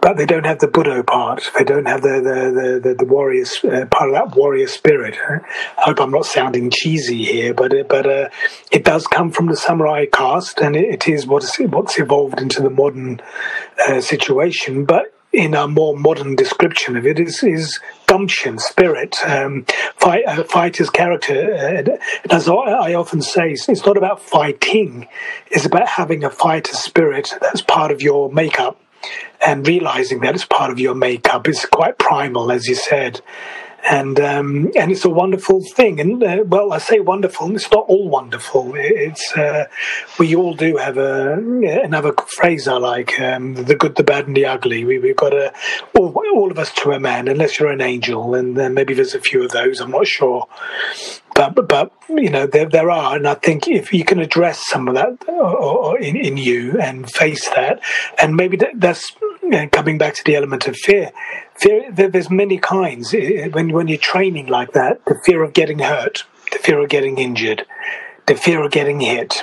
[0.00, 1.50] but they don't have the Budo part.
[1.58, 5.16] They don't have the the the, the, warrior uh, part of that warrior spirit.
[5.18, 5.40] I
[5.78, 8.28] hope I'm not sounding cheesy here, but uh, but uh,
[8.70, 12.62] it does come from the samurai caste, and it, it is what's what's evolved into
[12.62, 13.20] the modern
[13.84, 14.84] uh, situation.
[14.84, 19.64] But in a more modern description of it is, is gumption, spirit, um,
[19.96, 21.54] fight, uh, fighter's character.
[21.54, 25.08] Uh, as I often say, it's not about fighting;
[25.50, 28.80] it's about having a fighter spirit that's part of your makeup
[29.44, 33.20] and realizing that it's part of your makeup is quite primal, as you said.
[33.86, 36.00] And um, and it's a wonderful thing.
[36.00, 37.54] And uh, well, I say wonderful.
[37.54, 38.72] It's not all wonderful.
[38.74, 39.66] It's uh,
[40.18, 44.36] we all do have a another phrase I like: um, the good, the bad, and
[44.36, 44.84] the ugly.
[44.84, 45.52] We, have got a
[45.94, 49.14] all, all of us to a man, unless you're an angel, and uh, maybe there's
[49.14, 49.80] a few of those.
[49.80, 50.48] I'm not sure
[51.34, 54.88] but but you know there there are, and I think if you can address some
[54.88, 57.80] of that or, or in in you and face that,
[58.20, 59.12] and maybe that, that's
[59.72, 61.10] coming back to the element of fear.
[61.56, 63.12] Fear there, there's many kinds.
[63.12, 67.18] When when you're training like that, the fear of getting hurt, the fear of getting
[67.18, 67.66] injured,
[68.26, 69.42] the fear of getting hit,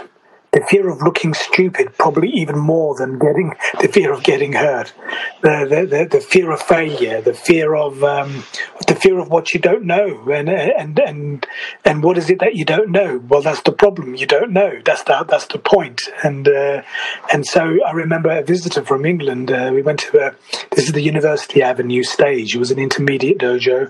[0.52, 4.94] the fear of looking stupid, probably even more than getting the fear of getting hurt,
[5.42, 8.44] the the, the, the fear of failure, the fear of um,
[8.86, 11.48] the fear of what you don't know, and and and
[11.86, 13.24] and what is it that you don't know?
[13.30, 14.16] Well, that's the problem.
[14.16, 14.82] You don't know.
[14.84, 16.02] That's the that's the point.
[16.22, 16.82] And uh,
[17.32, 19.52] and so I remember a visitor from England.
[19.52, 20.36] Uh, we went to a,
[20.72, 22.56] this is the University Avenue stage.
[22.56, 23.90] It was an intermediate dojo.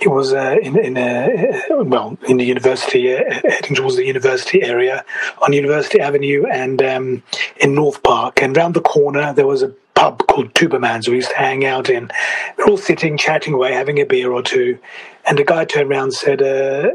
[0.00, 4.62] It was uh, in in a well in the university uh, heading towards the university
[4.62, 5.04] area
[5.42, 7.22] on University University Avenue and um,
[7.56, 8.42] in North Park.
[8.42, 11.90] And round the corner, there was a pub called Tuberman's we used to hang out
[11.90, 12.10] in.
[12.56, 14.78] We're all sitting, chatting away, having a beer or two.
[15.26, 16.90] And the guy turned around and said uh,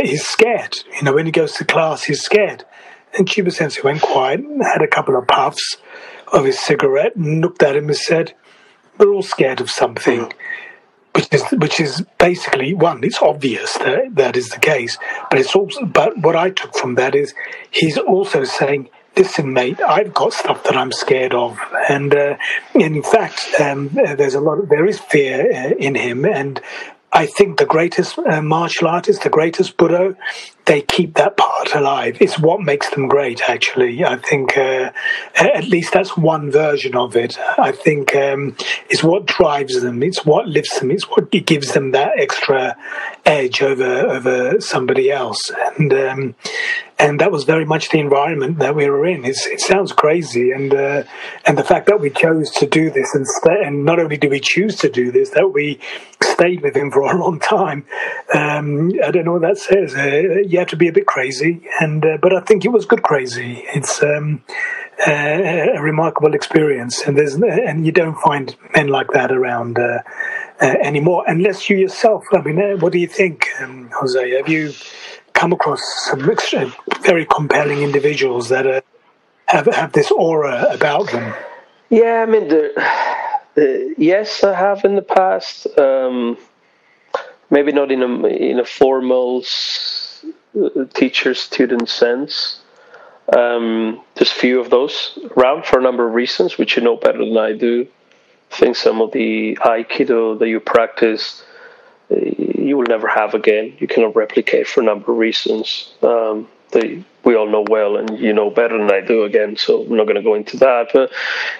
[0.00, 0.78] he's scared.
[0.96, 2.64] You know, when he goes to class, he's scared.
[3.16, 5.76] And Chiba Sensei went quiet, and had a couple of puffs
[6.32, 8.34] of his cigarette, and looked at him and said,
[8.98, 10.32] We're all scared of something
[11.16, 13.02] which is which is basically one.
[13.02, 14.98] It's obvious that that is the case,
[15.30, 15.86] but it's also.
[15.86, 17.34] But what I took from that is
[17.70, 22.36] he's also saying, "Listen, mate, I've got stuff that I'm scared of," and, uh,
[22.74, 24.58] and in fact, um, there's a lot.
[24.58, 26.60] Of, there is fear uh, in him, and
[27.12, 30.16] I think the greatest uh, martial artist, the greatest Budo,
[30.66, 32.18] they keep that part alive.
[32.20, 34.04] It's what makes them great, actually.
[34.04, 34.90] I think uh,
[35.36, 37.38] at least that's one version of it.
[37.56, 38.56] I think um,
[38.90, 40.02] it's what drives them.
[40.02, 40.90] It's what lifts them.
[40.90, 42.76] It's what gives them that extra
[43.24, 45.50] edge over over somebody else.
[45.78, 46.34] And um,
[46.98, 49.24] and that was very much the environment that we were in.
[49.24, 51.02] It's, it sounds crazy, and uh,
[51.44, 54.30] and the fact that we chose to do this, and st- and not only did
[54.30, 55.78] we choose to do this, that we
[56.22, 57.84] stayed with him for a long time.
[58.32, 59.94] Um, I don't know what that says.
[59.94, 62.86] Uh, you have to be a bit crazy, and uh, but I think it was
[62.86, 63.62] good crazy.
[63.74, 64.42] It's um,
[65.06, 69.78] a remarkable experience, and there's and you don't find men like that around.
[69.78, 69.98] Uh,
[70.58, 72.24] uh, anymore, unless you yourself.
[72.32, 74.30] I mean, uh, what do you think, um, Jose?
[74.38, 74.72] Have you
[75.34, 76.20] come across some
[77.02, 78.64] very compelling individuals that
[79.46, 81.34] have have this aura about them.
[81.90, 85.66] Yeah, I mean, the, yes, I have in the past.
[85.78, 86.36] Um,
[87.50, 89.42] maybe not in a in a formal
[90.94, 92.60] teacher student sense.
[93.36, 97.18] Um, there's few of those around for a number of reasons, which you know better
[97.18, 97.86] than I do.
[98.52, 101.42] I think some of the aikido that you practice
[102.08, 103.74] you will never have again.
[103.78, 108.18] You cannot replicate for a number of reasons um, that we all know well, and
[108.18, 109.24] you know better than I do.
[109.24, 110.90] Again, so I'm not going to go into that.
[110.92, 111.10] But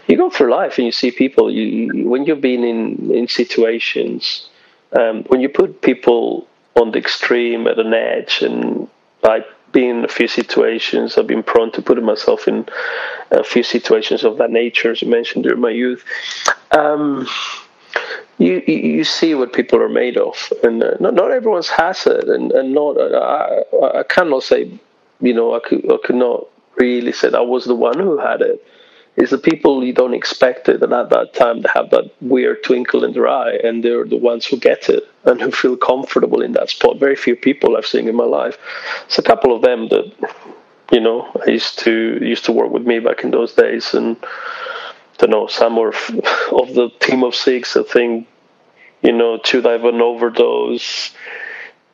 [0.06, 1.50] you go through life and you see people.
[1.50, 4.48] You when you've been in in situations
[4.92, 8.88] um, when you put people on the extreme at an edge, and
[9.24, 11.18] I've been in a few situations.
[11.18, 12.66] I've been prone to putting myself in
[13.30, 16.04] a few situations of that nature, as you mentioned during my youth.
[16.70, 17.26] Um,
[18.38, 22.28] you you see what people are made of, and uh, not not everyone's has it,
[22.28, 24.70] and and not uh, I I cannot say,
[25.20, 28.42] you know, I could I could not really say I was the one who had
[28.42, 28.64] it.
[29.16, 32.62] It's the people you don't expect it, and at that time they have that weird
[32.64, 36.42] twinkle in their eye, and they're the ones who get it and who feel comfortable
[36.42, 36.98] in that spot.
[36.98, 38.59] Very few people I've seen in my life.
[39.07, 40.12] It's a couple of them that
[40.92, 44.16] You know, used to used to work with me back in those days, and
[45.18, 45.94] don't know some of
[46.52, 47.76] of the team of six.
[47.76, 48.29] I think
[49.02, 51.12] you know two died an overdose.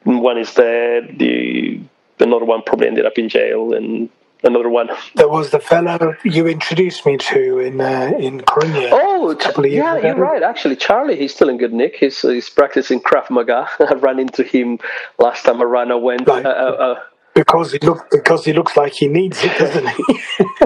[0.05, 1.19] One is dead.
[1.19, 1.81] The
[2.21, 4.11] another one probably ended up in jail, and
[4.43, 4.91] another one.
[5.15, 8.91] There was the fellow you introduced me to in uh, in Korea.
[8.93, 10.43] Oh, yeah, you're right.
[10.43, 11.97] Actually, Charlie, he's still in good nick.
[11.97, 13.69] He's he's practicing Krav Maga.
[13.81, 14.79] I ran into him
[15.19, 15.91] last time I ran.
[15.91, 16.27] I went.
[16.27, 16.45] Right.
[16.45, 17.01] Uh, uh,
[17.35, 20.05] because he look because he looks like he needs it, doesn't he?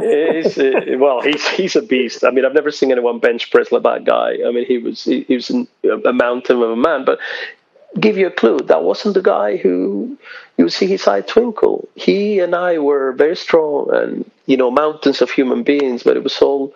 [0.43, 2.25] he's, uh, well, he's he's a beast.
[2.25, 4.39] I mean, I've never seen anyone bench press like that guy.
[4.45, 7.05] I mean, he was he, he was a mountain of a man.
[7.05, 7.21] But
[7.99, 10.19] give you a clue, that wasn't the guy who
[10.59, 11.89] you see his eye twinkle.
[11.95, 16.23] He and I were very strong and you know mountains of human beings, but it
[16.23, 16.75] was all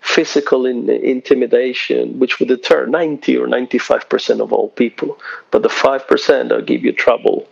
[0.00, 5.18] physical in, intimidation, which would deter ninety or ninety five percent of all people.
[5.50, 7.46] But the five percent that give you trouble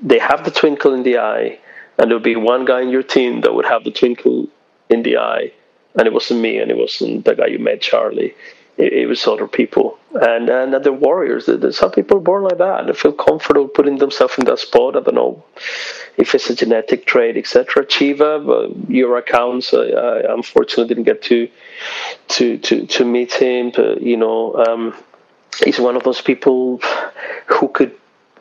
[0.00, 1.58] they have the twinkle in the eye,
[1.98, 4.46] and there'll be one guy in your team that would have the twinkle
[4.90, 5.52] in the eye,
[5.94, 8.34] and it wasn't me, and it wasn't the guy you met, Charlie.
[8.76, 11.48] It, it was other people, and and the warriors.
[11.76, 12.86] Some people are born like that.
[12.86, 14.96] They feel comfortable putting themselves in that spot.
[14.96, 15.44] I don't know
[16.16, 17.86] if it's a genetic trait, etc.
[17.86, 21.48] Chiba, your accounts, I, I unfortunately didn't get to
[22.28, 23.72] to to to meet him.
[23.74, 24.94] But, you know, um,
[25.64, 26.80] he's one of those people
[27.46, 27.94] who could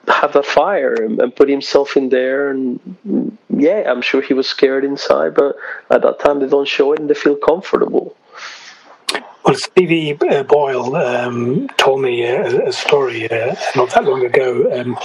[0.07, 2.79] have a fire and, and, put himself in there and
[3.49, 5.55] yeah i'm sure he was scared inside but
[5.89, 8.15] at that time they don't show it and they feel comfortable
[9.45, 14.71] well stevie boyle um, told me a, a story uh, not that long ago.
[14.71, 14.97] Um,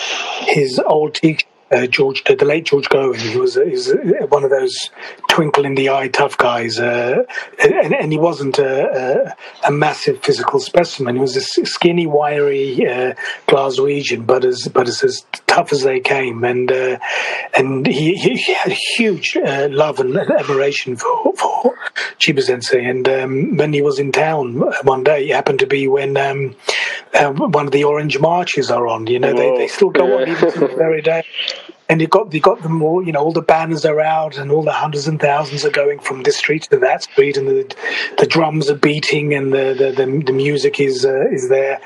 [0.46, 3.94] his old teacher uh, George, the, late George Goen, he was, he was
[4.28, 4.90] one of those
[5.28, 7.22] twinkle in the eye tough guys, uh,
[7.62, 11.14] and, and, he wasn't a, a, a, massive physical specimen.
[11.14, 13.14] He was a skinny, wiry uh,
[13.46, 16.98] Glaswegian, but as but as, as tough as they came, and uh,
[17.56, 21.78] and he, he, had huge uh, love and admiration for for
[22.18, 22.84] Chiba Sensei.
[22.84, 26.56] And um, when he was in town one day, it happened to be when um,
[27.14, 29.06] uh, one of the Orange Marches are on.
[29.06, 31.22] You know, they, they still go on even to the very day
[31.90, 33.04] and you got you got them all.
[33.04, 35.98] You know, all the banners are out, and all the hundreds and thousands are going
[35.98, 37.76] from this street to that street, and the
[38.16, 41.80] the drums are beating, and the the, the, the music is uh, is there.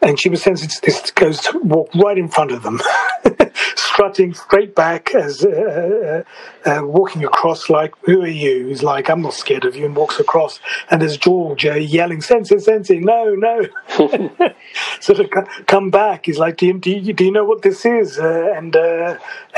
[0.00, 0.80] And she was sensitive.
[0.82, 2.80] This goes to walk right in front of them,
[3.74, 6.22] strutting straight back as uh,
[6.64, 7.68] uh, uh, walking across.
[7.68, 8.68] Like, who are you?
[8.68, 10.60] He's like, I'm not scared of you, and walks across.
[10.88, 13.66] And there's George uh, yelling, "Sensei, Sensei, no, no!"
[15.00, 15.26] so to
[15.66, 18.54] come back, he's like, "Do you, do you, do you know what this is?" Uh,
[18.56, 18.76] and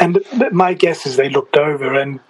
[0.01, 0.19] and
[0.51, 2.21] my guess is they looked over, and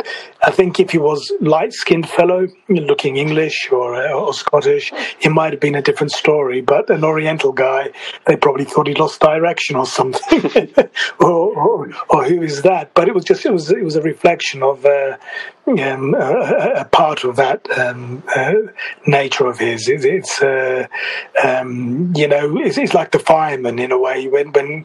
[0.42, 5.52] I think if he was light-skinned fellow, looking English or, uh, or Scottish, it might
[5.52, 6.60] have been a different story.
[6.60, 7.90] But an Oriental guy,
[8.26, 10.72] they probably thought he lost direction or something,
[11.20, 12.92] or, or, or, who is that?
[12.94, 15.16] But it was just it was it was a reflection of uh,
[15.66, 18.54] um, a, a, part of that um, uh,
[19.06, 19.88] nature of his.
[19.88, 20.86] It, it's uh,
[21.42, 24.26] um, you know it's, it's, like the fireman in a way.
[24.28, 24.84] When when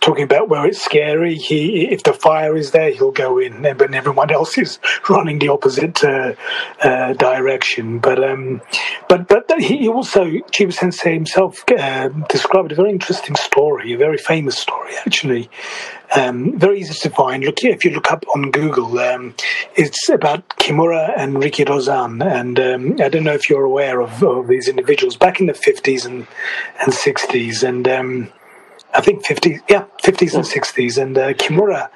[0.00, 3.94] talking about where it's scary, he if the fire is there, he'll go in, but
[3.94, 6.34] everyone else is running the opposite uh,
[6.80, 7.98] uh direction.
[7.98, 8.62] But um,
[9.08, 14.18] but but he also Chiba Sensei himself uh, described a very interesting story, a very
[14.18, 15.50] famous story actually.
[16.16, 17.44] Um, very easy to find.
[17.44, 19.34] Look here, if you look up on Google, um,
[19.74, 22.24] it's about Kimura and Rikidozan.
[22.24, 25.52] And um, I don't know if you're aware of, of, these individuals back in the
[25.52, 26.26] 50s and,
[26.80, 27.66] and 60s.
[27.66, 28.32] And um,
[28.94, 31.02] I think 50s, yeah, 50s and 60s.
[31.02, 31.90] And uh, Kimura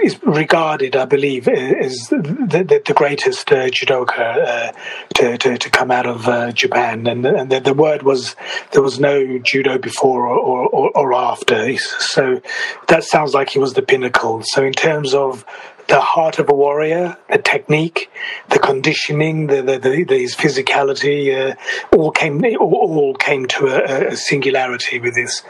[0.00, 4.72] is regarded, I believe, as the, the, the greatest uh, judoka uh,
[5.14, 7.08] to, to, to, come out of uh, Japan.
[7.08, 8.36] And, and the, the, word was
[8.70, 11.76] there was no judo before or, or, or after.
[11.78, 12.40] So
[12.86, 14.42] that sounds like he was the pinnacle.
[14.44, 15.44] So, in terms of
[15.88, 18.10] the heart of a warrior, the technique,
[18.48, 21.54] the conditioning, the, the, the, his physicality, uh,
[21.96, 25.42] all came all, all came to a, a, singularity with this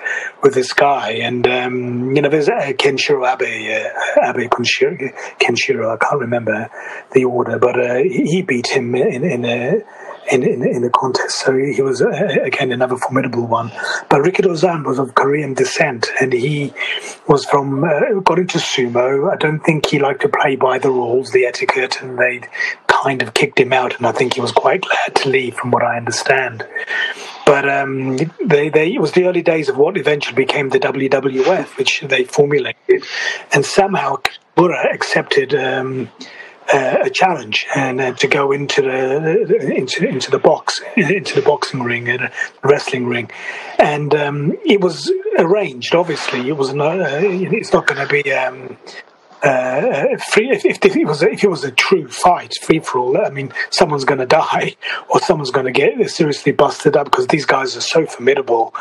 [0.42, 1.12] with this guy.
[1.12, 6.70] And um, you know, there's uh, Kenshiro Abe, uh, Abe Kenshiro, Kenshiro, I can't remember
[7.12, 9.82] the order, but uh, he beat him in, in a
[10.30, 11.40] in, in, in the contest.
[11.40, 12.08] So he was, uh,
[12.42, 13.70] again, another formidable one.
[14.08, 16.72] But Rikidozan was of Korean descent and he
[17.28, 19.33] was from, uh, got into sumo.
[19.33, 22.42] I don't think he liked to play by the rules, the etiquette, and they
[22.87, 23.96] kind of kicked him out.
[23.96, 26.66] And I think he was quite glad to leave, from what I understand.
[27.46, 31.77] But um, they, they, it was the early days of what eventually became the WWF,
[31.77, 33.04] which they formulated.
[33.52, 34.16] And somehow
[34.56, 35.54] Kimura accepted.
[35.54, 36.10] Um,
[36.73, 41.42] uh, a challenge and uh, to go into the into into the box into the
[41.42, 42.31] boxing ring and
[42.62, 43.31] wrestling ring,
[43.79, 45.94] and um, it was arranged.
[45.94, 47.00] Obviously, it was not.
[47.00, 48.33] Uh, it's not going to be.
[48.33, 48.79] Um,
[49.42, 53.19] uh, free, if, if, it was if it was a true fight, free for all,
[53.19, 54.75] I mean, someone's going to die
[55.10, 58.75] or someone's going to get seriously busted up because these guys are so formidable.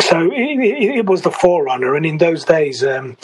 [0.00, 2.84] So it, it, it was the forerunner, and in those days.
[2.84, 3.16] Um,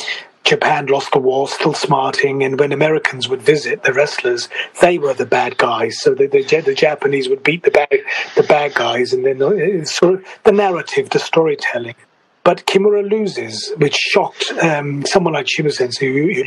[0.46, 4.48] Japan lost the war, still smarting, and when Americans would visit the wrestlers,
[4.80, 6.00] they were the bad guys.
[6.00, 7.98] So the, the, the Japanese would beat the bad
[8.36, 11.96] the bad guys, and then uh, sort of the narrative, the storytelling.
[12.44, 16.44] But Kimura loses, which shocked um, someone like Chiba Sensei, who,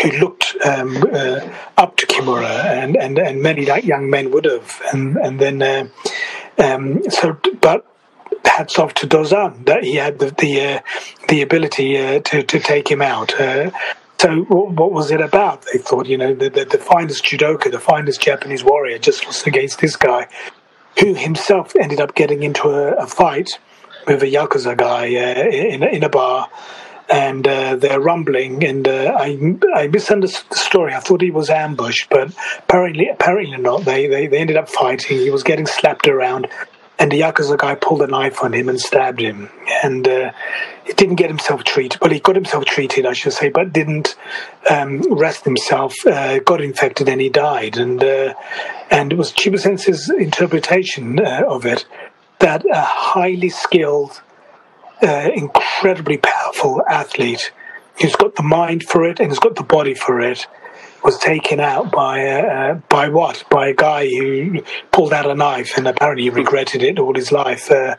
[0.00, 1.40] who looked um, uh,
[1.76, 4.80] up to Kimura, and, and, and many young men would have.
[4.94, 5.88] And, and then, uh,
[6.56, 7.84] um, so, but
[8.44, 10.80] hats off to Dozan that he had the the, uh,
[11.28, 13.38] the ability uh, to to take him out.
[13.40, 13.70] Uh,
[14.22, 15.66] so what was it about?
[15.72, 19.48] They thought, you know, the, the, the, finest judoka, the finest Japanese warrior, just lost
[19.48, 20.28] against this guy,
[21.00, 23.58] who himself ended up getting into a, a fight
[24.06, 26.48] with a yakuza guy uh, in in a bar.
[27.10, 30.94] And uh, they're rumbling, and uh, I I misunderstood the story.
[30.94, 33.84] I thought he was ambushed, but apparently apparently not.
[33.84, 35.18] They, they they ended up fighting.
[35.18, 36.46] He was getting slapped around
[37.02, 39.50] and the Yakuza guy pulled a knife on him and stabbed him.
[39.82, 40.30] And uh,
[40.84, 42.00] he didn't get himself treated.
[42.00, 44.14] Well, he got himself treated, I should say, but didn't
[44.70, 47.76] um, rest himself, uh, got infected, and he died.
[47.76, 48.34] And uh,
[48.88, 51.86] and it was Chiba Sensei's interpretation uh, of it
[52.38, 54.22] that a highly skilled,
[55.02, 57.50] uh, incredibly powerful athlete
[58.00, 60.46] who's got the mind for it and has got the body for it
[61.02, 63.44] was taken out by uh, by what?
[63.50, 67.70] By a guy who pulled out a knife and apparently regretted it all his life.
[67.70, 67.96] Uh,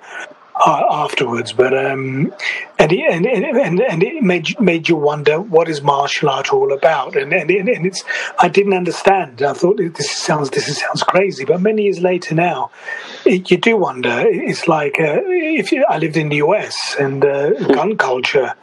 [0.66, 2.34] afterwards, but um,
[2.78, 6.72] and, it, and and and it made made you wonder what is martial art all
[6.72, 8.04] about, and and, and it's
[8.40, 9.42] I didn't understand.
[9.42, 12.72] I thought this sounds this sounds crazy, but many years later now,
[13.26, 14.24] it, you do wonder.
[14.26, 18.54] It's like uh, if you, I lived in the US and uh, gun culture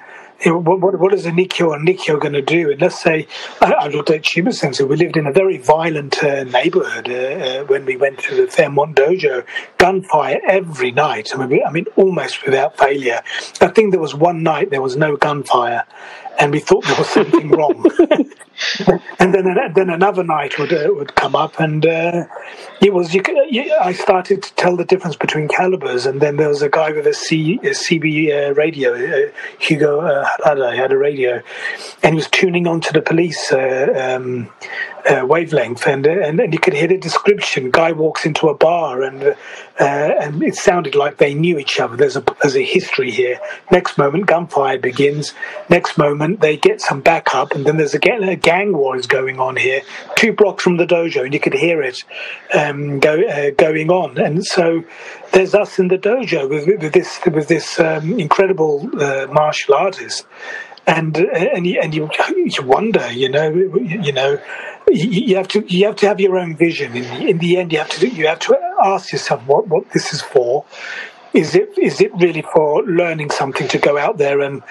[0.46, 2.70] what, what, what is an Ikkyo or Nikkyo going to do?
[2.70, 3.26] And let's say,
[3.60, 7.12] I, I looked at Chiba Sensei, we lived in a very violent uh, neighborhood uh,
[7.12, 9.44] uh, when we went to the Fairmont Dojo,
[9.78, 11.30] gunfire every night.
[11.34, 13.22] I mean, I mean, almost without failure.
[13.60, 15.84] I think there was one night there was no gunfire,
[16.38, 17.84] and we thought there was something wrong.
[19.18, 22.26] and then then another night would uh, would come up, and uh,
[22.80, 26.48] it was you, you, I started to tell the difference between calibers, and then there
[26.48, 30.92] was a guy with a, C, a CB uh, radio, uh, Hugo uh, Harada, had
[30.92, 31.42] a radio,
[32.02, 34.50] and he was tuning on to the police uh, um,
[35.26, 37.70] wavelength, and, and and you could hear the description.
[37.70, 39.36] Guy walks into a bar, and
[39.78, 41.96] and it sounded like they knew each other.
[41.96, 43.40] There's a there's a history here.
[43.70, 45.32] Next moment, gunfire begins.
[45.68, 49.38] Next moment, they get some backup, and then there's again a gang war is going
[49.38, 49.82] on here,
[50.16, 51.98] two blocks from the dojo, and you could hear it
[52.60, 54.18] um, go uh, going on.
[54.18, 54.82] And so
[55.32, 60.26] there's us in the dojo with, with this with this um, incredible uh, martial artist
[60.86, 64.40] and uh, and you, and you, you wonder, you know, you know,
[64.90, 66.96] you have to you have to have your own vision.
[66.96, 69.90] In the, in the end, you have to you have to ask yourself what what
[69.90, 70.64] this is for.
[71.32, 74.62] Is it is it really for learning something to go out there and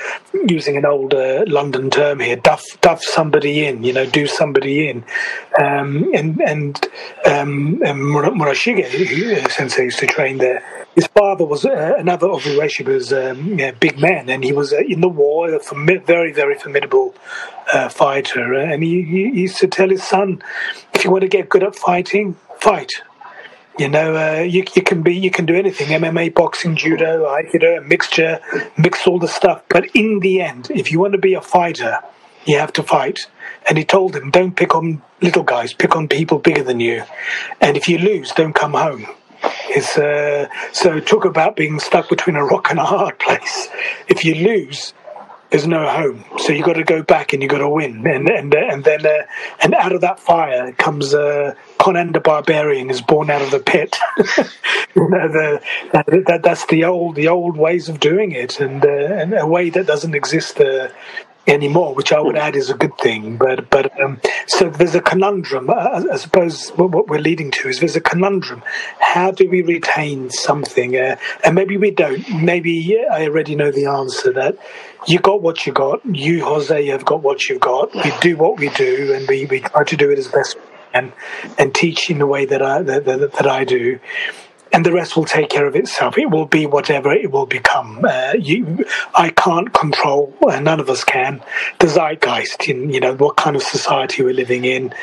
[0.47, 4.89] using an old uh, London term here, duff duff somebody in, you know, do somebody
[4.89, 5.05] in,
[5.57, 6.86] um, and and
[7.26, 10.64] um, Murashige uh, Sensei used to train there
[10.99, 14.80] his father was uh, another of Ueshiba's um, yeah, big men, and he was uh,
[14.80, 15.60] in the war, a
[15.99, 17.16] very, very formidable
[17.72, 18.53] uh, fighter.
[18.53, 20.41] And he, he, used to tell his son,
[20.93, 22.91] if you want to get good at fighting, fight.
[23.80, 27.78] You know, uh, you, you can be, you can do anything: MMA, boxing, judo, aikido,
[27.78, 28.42] a mixture,
[28.78, 29.64] mix all the stuff.
[29.70, 32.00] But in the end, if you want to be a fighter,
[32.46, 33.28] you have to fight.
[33.70, 37.04] And he told him, don't pick on little guys, pick on people bigger than you.
[37.62, 39.06] And if you lose, don't come home.
[39.70, 43.70] It's, uh, so talk about being stuck between a rock and a hard place.
[44.10, 44.94] If you lose,
[45.50, 46.24] there's no home.
[46.38, 48.06] So you got to go back and you got to win.
[48.06, 49.26] And and and then uh,
[49.62, 53.60] and out of that fire comes uh, Conan the Barbarian is born out of the
[53.60, 53.95] pit.
[54.95, 58.86] you know, the, that, that, that's the old the old ways of doing it, and
[58.86, 60.89] uh, and a way that doesn't exist uh,
[61.50, 63.38] anymore, which I would add is a good thing.
[63.38, 65.70] But but um, so there's a conundrum.
[65.70, 68.64] I, I, suppose what we're leading to is there's a conundrum.
[69.00, 70.95] How do we retain something?
[70.95, 72.24] Uh, and maybe we don't.
[72.41, 74.32] Maybe I already know the answer.
[74.32, 74.58] That
[75.08, 76.06] you got what you got.
[76.06, 77.93] You Jose have got what you've got.
[77.93, 80.62] We do what we do, and we, we try to do it as best we
[80.93, 81.14] can,
[81.58, 84.00] and teach in the way that I that, that, that I do
[84.72, 86.18] and the rest will take care of itself.
[86.18, 88.04] It will be whatever it will become.
[88.04, 91.42] Uh, you, I can't control, uh, none of us can,
[91.80, 94.94] the zeitgeist in you know what kind of society we're living in.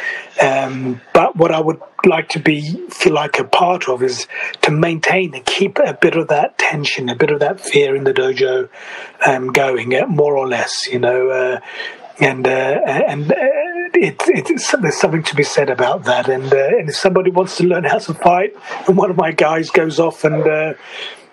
[0.41, 4.27] Um, but what I would like to be feel like a part of is
[4.63, 8.05] to maintain and keep a bit of that tension, a bit of that fear in
[8.05, 8.69] the dojo
[9.27, 10.87] um, going, uh, more or less.
[10.87, 11.31] You know.
[11.31, 11.61] Uh,
[12.19, 12.51] and uh,
[12.87, 13.31] and
[13.95, 16.29] it, it, there's something to be said about that.
[16.29, 18.57] And uh, and if somebody wants to learn how to fight,
[18.87, 20.75] and one of my guys goes off and uh,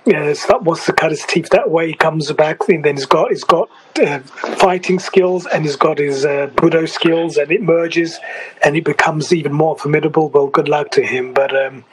[0.05, 1.87] yeah, wants to cut his teeth that way.
[1.87, 3.69] He comes back, and then he's got he's got
[4.01, 8.19] uh, fighting skills, and he's got his uh, budo skills, and it merges,
[8.63, 10.29] and it becomes even more formidable.
[10.29, 11.33] Well, good luck to him.
[11.33, 11.85] But um,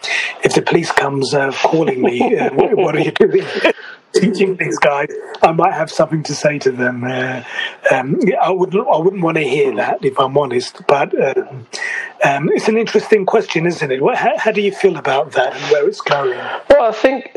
[0.42, 3.46] if the police comes uh, calling me, uh, what are you doing?
[4.12, 5.08] teaching these guys,
[5.42, 7.04] I might have something to say to them.
[7.04, 7.42] Uh,
[7.90, 10.80] um, I wouldn't, I wouldn't want to hear that if I'm honest.
[10.86, 11.66] But um,
[12.24, 14.00] um, it's an interesting question, isn't it?
[14.16, 16.36] How, how, do you feel about that and where it's going?
[16.68, 17.30] Well, I think,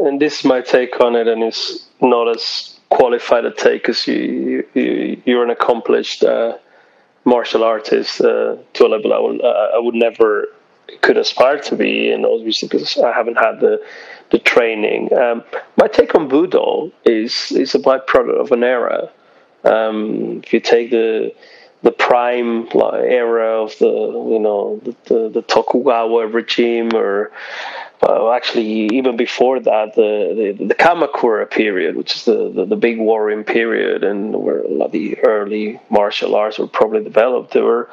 [0.00, 4.06] and this is my take on it, and it's not as qualified a take as
[4.06, 6.56] you, you you're an accomplished uh,
[7.24, 10.46] martial artist uh, to a level I would, I would never
[11.00, 13.82] could aspire to be, and obviously because I haven't had the
[14.34, 15.16] the training.
[15.16, 15.44] Um,
[15.76, 19.08] my take on Budo is is a byproduct of an era.
[19.62, 21.32] Um, if you take the
[21.82, 23.94] the prime era of the
[24.34, 27.30] you know the, the, the Tokugawa regime, or
[28.02, 32.76] uh, actually even before that, the, the, the Kamakura period, which is the, the, the
[32.76, 37.52] big warring period, and where a lot of the early martial arts were probably developed.
[37.52, 37.88] There were,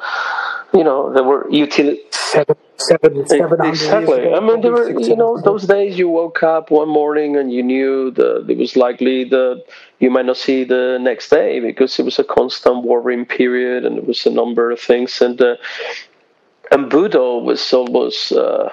[0.74, 2.02] you know, there were utility
[2.32, 4.32] seven, seven, seven exactly.
[4.32, 7.62] I mean, there were you know those days you woke up one morning and you
[7.62, 9.64] knew that it was likely that
[9.98, 13.98] you might not see the next day because it was a constant warring period and
[13.98, 15.56] it was a number of things and uh,
[16.70, 18.70] and Budo was almost uh,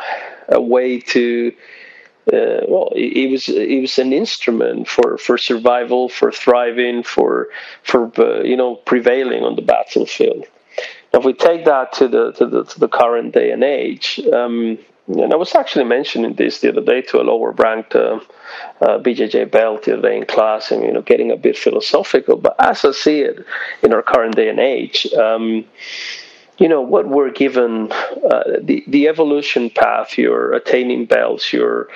[0.47, 1.53] a way to.
[2.31, 7.47] Uh, well, it, was it was an instrument for, for survival, for thriving, for
[7.81, 10.45] for uh, you know prevailing on the battlefield.
[11.13, 14.77] If we take that to the to the, to the current day and age, um,
[15.07, 18.19] and I was actually mentioning this the other day to a lower ranked uh,
[18.81, 22.37] uh, BJJ belt the other day in class, and you know, getting a bit philosophical.
[22.37, 23.43] But as I see it
[23.81, 25.65] in our current day and age, um,
[26.59, 31.87] you know, what we're given, uh, the the evolution path, you're attaining belts, you're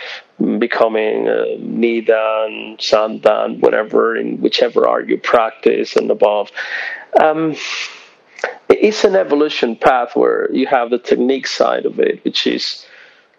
[0.58, 6.50] becoming a Nidan, Sandan, whatever, in whichever art you practice and above.
[7.22, 7.56] Um,
[8.70, 12.86] it's an evolution path where you have the technique side of it, which is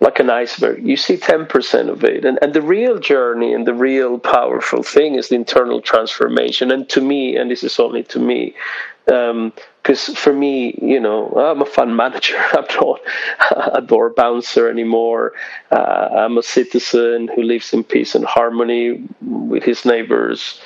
[0.00, 0.86] like an iceberg.
[0.86, 2.24] You see 10% of it.
[2.24, 6.70] And, and the real journey and the real powerful thing is the internal transformation.
[6.70, 8.54] And to me, and this is only to me,
[9.06, 12.36] because um, for me, you know, I'm a fund manager.
[12.52, 13.00] I'm not
[13.72, 15.32] a door bouncer anymore.
[15.70, 20.60] Uh, I'm a citizen who lives in peace and harmony with his neighbors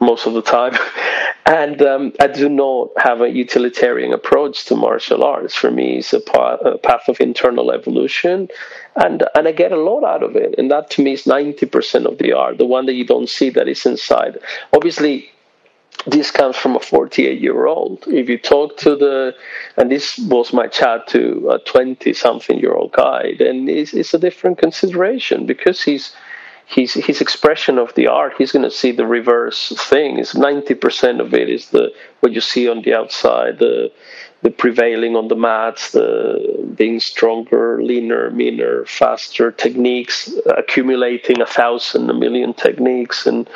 [0.00, 0.76] most of the time.
[1.48, 5.54] And um, I do not have a utilitarian approach to martial arts.
[5.54, 8.48] For me, it's a, path, of internal evolution,
[8.96, 10.56] and and I get a lot out of it.
[10.58, 13.28] And that to me is ninety percent of the art, the one that you don't
[13.28, 14.38] see that is inside.
[14.72, 15.30] Obviously,
[16.04, 18.04] this comes from a 48 year old.
[18.06, 19.34] If you talk to the,
[19.76, 24.14] and this was my chat to a 20 something year old guy, then it's, it's
[24.14, 26.14] a different consideration because he's
[26.66, 30.18] his his expression of the art, he's going to see the reverse thing.
[30.18, 33.92] Is ninety percent of it is the what you see on the outside, the
[34.42, 42.10] the prevailing on the mats, the being stronger, leaner, meaner, faster techniques, accumulating a thousand,
[42.10, 43.48] a million techniques, and,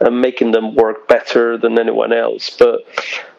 [0.00, 2.50] and making them work better than anyone else.
[2.50, 2.84] But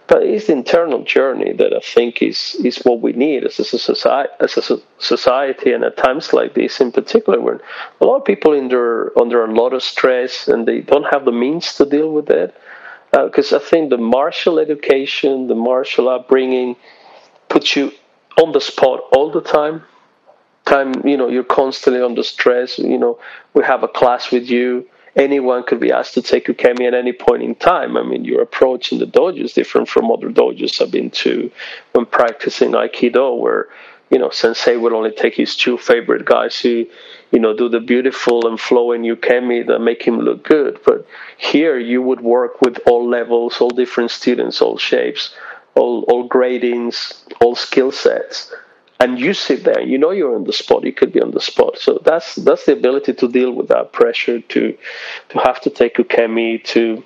[0.07, 3.65] but it's the internal journey that I think is is what we need as a
[3.65, 7.59] society, as a society, and at times like this in particular, when
[7.99, 11.31] a lot of people under under a lot of stress and they don't have the
[11.31, 12.55] means to deal with it.
[13.11, 16.75] Because uh, I think the martial education, the martial upbringing,
[17.47, 17.91] puts you
[18.41, 19.83] on the spot all the time.
[20.65, 22.77] Time, you know, you're constantly under stress.
[22.77, 23.19] You know,
[23.53, 24.85] we have a class with you
[25.17, 27.97] anyone could be asked to take ukemi at any point in time.
[27.97, 31.51] I mean, your approach in the dojo is different from other dojos I've been to
[31.93, 33.67] when practicing Aikido, where
[34.11, 36.85] you know Sensei would only take his two favorite guys who,
[37.31, 40.79] you know, do the beautiful and flowing ukemi that make him look good.
[40.85, 41.05] But
[41.37, 45.35] here, you would work with all levels, all different students, all shapes,
[45.75, 48.53] all all gradings, all skill sets
[48.99, 51.41] and you sit there you know you're on the spot you could be on the
[51.41, 51.77] spot.
[51.77, 54.77] So that's that's the ability to deal with that pressure to
[55.29, 57.03] to have to take ukemi to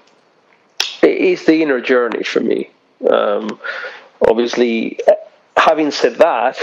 [1.03, 2.69] it's the inner journey for me.
[3.09, 3.59] Um,
[4.27, 4.99] obviously
[5.57, 6.59] having said that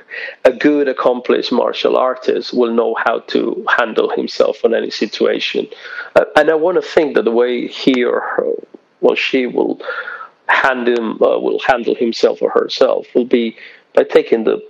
[0.44, 5.66] a good accomplished martial artist will know how to handle himself in any situation.
[6.16, 8.52] Uh, and i want to think that the way he or her
[9.00, 9.80] well she will
[10.48, 13.56] handle uh, will handle himself or herself will be
[13.94, 14.62] by taking the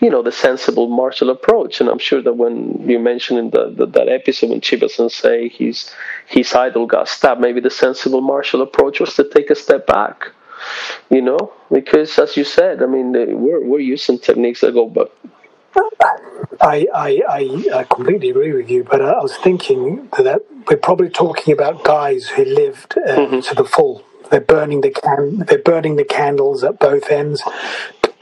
[0.00, 3.70] you know the sensible martial approach and i'm sure that when you mentioned in the,
[3.70, 5.90] the that episode when chiba sensei his
[6.26, 10.32] his idol got stabbed maybe the sensible martial approach was to take a step back
[11.10, 15.16] you know, because as you said, I mean, we're we're using techniques that go but
[16.60, 21.08] I, I, I, I, completely agree with you, but I was thinking that we're probably
[21.08, 23.40] talking about guys who lived uh, mm-hmm.
[23.40, 24.04] to the full.
[24.30, 27.42] They're burning the can, they're burning the candles at both ends.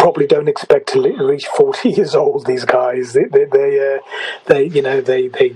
[0.09, 2.47] Probably don't expect to reach forty years old.
[2.47, 3.99] These guys, they, they, they, uh,
[4.47, 5.55] they you know, they, they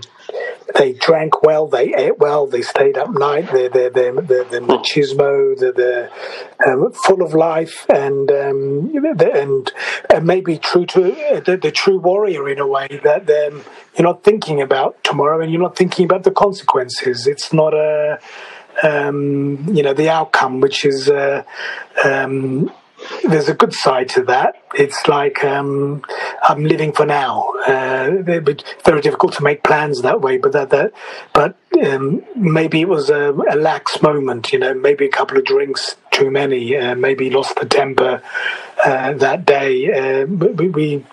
[0.74, 4.60] they drank well, they ate well, they stayed up night, they're, they're, they're, they're, they're
[4.60, 6.10] machismo, they're, they're
[6.66, 9.72] um, full of life and um, and,
[10.12, 13.64] and maybe true to uh, the, the, true warrior in a way that um,
[13.96, 17.26] you're not thinking about tomorrow and you're not thinking about the consequences.
[17.26, 18.18] It's not a,
[18.82, 21.08] um, you know, the outcome, which is.
[21.08, 21.42] Uh,
[22.04, 22.70] um,
[23.24, 24.56] there's a good side to that.
[24.74, 26.02] It's like um,
[26.42, 27.50] I'm living for now.
[27.66, 30.92] Uh, it's very difficult to make plans that way, but that that,
[31.32, 34.52] but um, maybe it was a, a, lax moment.
[34.52, 36.76] You know, maybe a couple of drinks too many.
[36.76, 38.22] Uh, maybe lost the temper
[38.84, 39.92] uh, that day.
[39.92, 41.06] Uh, we, we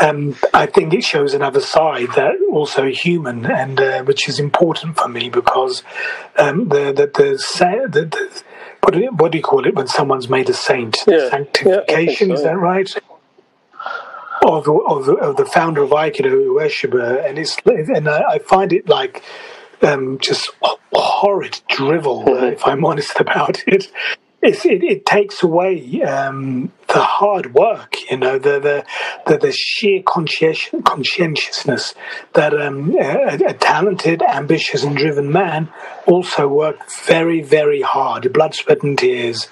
[0.00, 4.96] um, I think it shows another side that also human, and uh, which is important
[4.96, 5.82] for me because
[6.36, 8.42] um, the the the, the, the
[8.86, 10.98] what do, you, what do you call it when someone's made a saint?
[11.08, 11.28] Yeah.
[11.28, 12.88] Sanctification, yeah, so, is that right?
[14.42, 18.72] Of the, of of the founder of Aikido, Ueshiba, and it's and I, I find
[18.72, 19.24] it like
[19.82, 20.50] um, just
[20.92, 22.44] horrid drivel, mm-hmm.
[22.44, 23.90] uh, if I'm honest about it
[24.42, 28.84] it, it, takes away um, the hard work, you know, the the
[29.26, 31.94] the, the sheer conscientious, conscientiousness
[32.34, 35.68] that um, a, a, talented, ambitious, and driven man
[36.06, 39.48] also worked very, very hard, blood, sweat, and tears,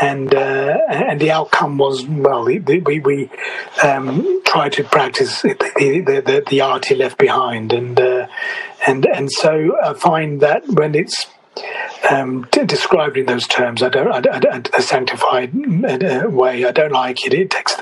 [0.00, 3.30] and uh, and the outcome was well, we we
[3.82, 8.26] um, to practice the the, the, the art he left behind, and uh,
[8.86, 11.26] and and so I find that when it's
[12.10, 13.82] um, described in those terms.
[13.82, 16.64] I don't, I, I, a sanctified uh, way.
[16.64, 17.34] I don't like it.
[17.34, 17.76] It takes,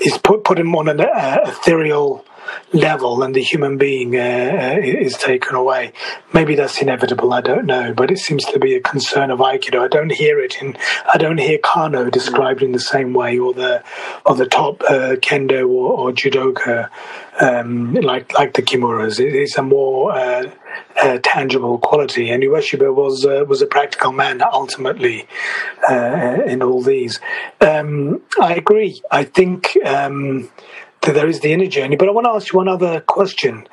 [0.00, 2.24] it's put put him on an uh, ethereal
[2.72, 5.92] level, and the human being uh, uh, is taken away.
[6.32, 7.32] Maybe that's inevitable.
[7.32, 9.80] I don't know, but it seems to be a concern of Aikido.
[9.84, 10.76] I don't hear it in.
[11.12, 13.82] I don't hear Kano described in the same way, or the
[14.24, 16.90] or the top uh, kendo or, or judoka
[17.40, 19.20] um, like like the kimuras.
[19.20, 20.50] It, it's a more uh,
[21.00, 22.30] uh, tangible quality.
[22.30, 25.26] And Ueshiba was uh, was a practical man ultimately
[25.88, 27.20] uh, in all these.
[27.60, 29.02] Um, I agree.
[29.10, 30.50] I think um,
[31.06, 31.96] that there is the inner journey.
[31.96, 33.66] But I want to ask you one other question.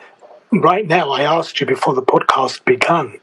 [0.52, 3.20] Right now, I asked you before the podcast began.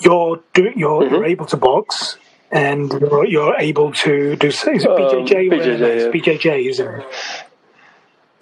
[0.00, 1.14] You're do, you're, mm-hmm.
[1.14, 2.18] you're able to box
[2.50, 5.16] and you're, you're able to do is it BJJ?
[5.16, 6.34] Um, BJJ, yeah.
[6.34, 7.06] BJJ, isn't it?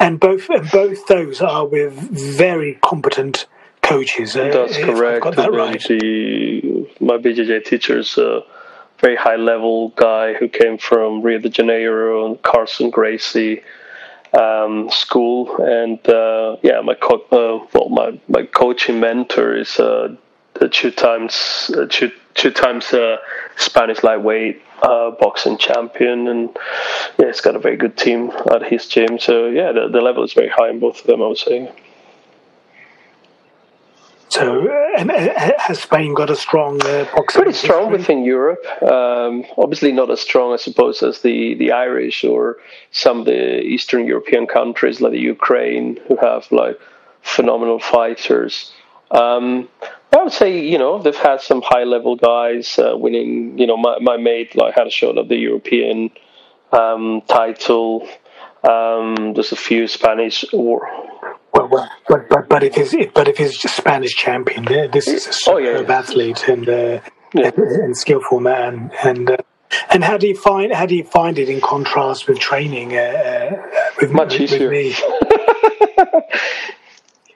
[0.00, 3.46] And both and both those are with very competent
[3.82, 4.36] coaches.
[4.36, 5.36] Uh, That's correct.
[5.36, 5.80] That right.
[5.80, 8.42] the, my BJJ teacher is a
[8.98, 13.62] very high level guy who came from Rio de Janeiro and Carlson Gracie
[14.38, 20.16] um, school, and uh, yeah, my co- uh, well, my my coaching mentor is uh,
[20.70, 23.16] two times uh, two two times uh,
[23.56, 26.56] Spanish lightweight uh, boxing champion, and
[27.18, 29.18] yeah, he's got a very good team at his gym.
[29.18, 31.22] So yeah, the, the level is very high in both of them.
[31.22, 31.70] I would say.
[34.34, 34.68] So,
[34.98, 37.42] and has Spain got a strong uh, boxing?
[37.42, 37.98] Pretty strong history?
[37.98, 38.64] within Europe.
[38.82, 42.56] Um, obviously, not as strong, I suppose, as the, the Irish or
[42.90, 46.80] some of the Eastern European countries like the Ukraine, who have like
[47.22, 48.72] phenomenal fighters.
[49.12, 49.68] Um,
[50.12, 53.56] I would say, you know, they've had some high level guys uh, winning.
[53.56, 56.10] You know, my, my mate like had a shot at the European
[56.72, 58.08] um, title.
[58.68, 60.88] Um, there's a few Spanish or
[61.54, 65.26] well, well, but, but but if he's but if he's just Spanish champion, this is
[65.26, 65.98] a superb oh, yeah, yeah.
[65.98, 67.00] athlete and, uh,
[67.32, 67.50] yeah.
[67.56, 68.90] and, and skillful man.
[69.04, 69.36] And uh,
[69.90, 73.00] and how do you find how do you find it in contrast with training uh,
[73.00, 73.62] uh
[74.00, 74.68] with much with, easier?
[74.68, 74.94] With me?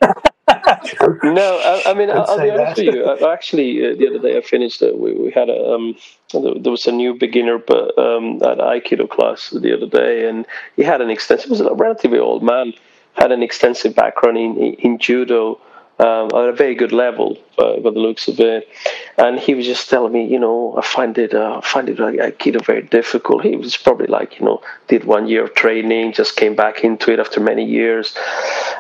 [1.22, 2.86] no, I, I mean, I'll, I'll be honest that.
[2.86, 3.04] with you.
[3.04, 4.82] I, actually, uh, the other day I finished.
[4.82, 5.96] Uh, we, we had a um,
[6.32, 10.46] there was a new beginner but um, at Aikido class the other day, and
[10.76, 11.46] he had an extensive.
[11.46, 12.74] It was a relatively old man
[13.18, 15.60] had an extensive background in, in judo
[15.98, 18.68] um, at a very good level uh, by the looks of it.
[19.16, 22.14] And he was just telling me, you know, I find it, uh, find it like
[22.14, 23.42] Aikido very difficult.
[23.42, 27.12] He was probably like, you know, did one year of training, just came back into
[27.12, 28.16] it after many years.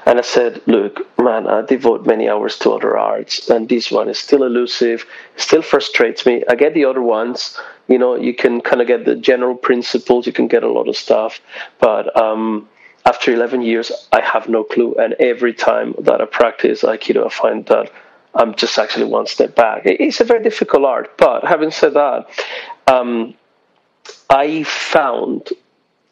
[0.06, 4.08] And I said, look, man, I devote many hours to other arts, and this one
[4.08, 5.04] is still elusive,
[5.36, 6.44] still frustrates me.
[6.48, 7.58] I get the other ones.
[7.88, 10.88] You know, you can kind of get the general principles, you can get a lot
[10.88, 11.40] of stuff,
[11.80, 12.68] but um,
[13.04, 14.94] after 11 years, I have no clue.
[14.94, 17.90] And every time that I practice Aikido, I find that
[18.34, 19.82] I'm just actually one step back.
[19.84, 21.16] It's a very difficult art.
[21.16, 22.28] But having said that,
[22.86, 23.34] um,
[24.30, 25.48] I found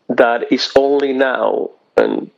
[0.09, 2.30] that it's only now, and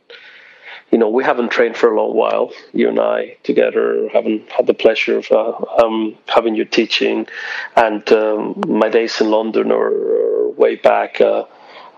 [0.91, 2.51] you know, we haven't trained for a long while.
[2.73, 7.27] You and I together haven't had the pleasure of uh, um, having you teaching,
[7.75, 11.21] and um, my days in London are way back.
[11.21, 11.45] Uh,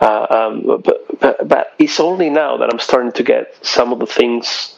[0.02, 4.08] uh, um, but, but, it's only now that I'm starting to get some of the
[4.08, 4.78] things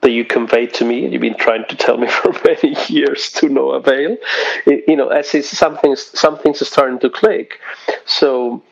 [0.00, 3.30] that you conveyed to me, and you've been trying to tell me for many years
[3.32, 4.16] to no avail.
[4.66, 7.60] It, you know, as it's something, some things starting to click.
[8.06, 8.62] So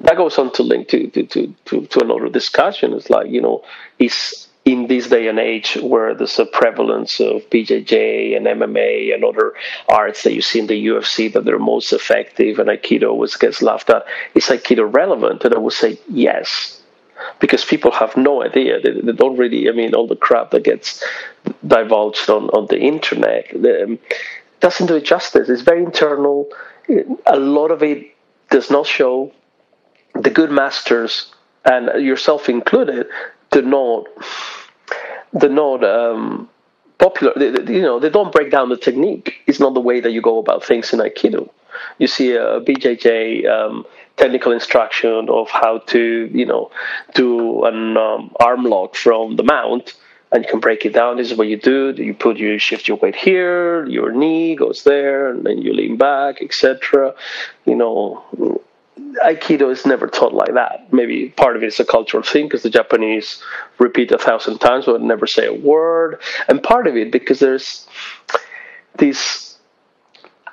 [0.00, 2.92] that goes on to link to to, to, to, to another discussion.
[2.92, 3.64] It's like you know,
[3.98, 9.24] is in this day and age where there's a prevalence of BJJ and MMA and
[9.24, 9.54] other
[9.88, 13.62] arts that you see in the UFC that they're most effective and Aikido always gets
[13.62, 14.04] laughed at,
[14.34, 15.44] is Aikido relevant?
[15.44, 16.82] And I would say yes.
[17.38, 18.80] Because people have no idea.
[18.80, 21.02] They, they don't really, I mean, all the crap that gets
[21.66, 24.00] divulged on, on the internet um,
[24.60, 25.48] doesn't do it justice.
[25.48, 26.48] It's very internal.
[27.24, 28.16] A lot of it
[28.50, 29.32] does not show.
[30.14, 31.32] The good masters,
[31.64, 33.06] and yourself included,
[33.56, 34.06] do not
[35.32, 36.48] they're not um,
[36.98, 37.32] popular.
[37.36, 39.34] They, you know, they don't break down the technique.
[39.46, 41.50] It's not the way that you go about things in Aikido.
[41.98, 43.84] You see a BJJ um,
[44.16, 46.70] technical instruction of how to, you know,
[47.14, 49.94] do an um, arm lock from the mount,
[50.32, 51.18] and you can break it down.
[51.18, 51.92] This is what you do.
[51.96, 55.96] You put you shift your weight here, your knee goes there, and then you lean
[55.96, 57.14] back, etc.
[57.66, 58.55] You know,
[59.24, 60.92] Aikido is never taught like that.
[60.92, 63.42] Maybe part of it is a cultural thing because the Japanese
[63.78, 67.86] repeat a thousand times but never say a word, and part of it because there's
[68.96, 69.58] this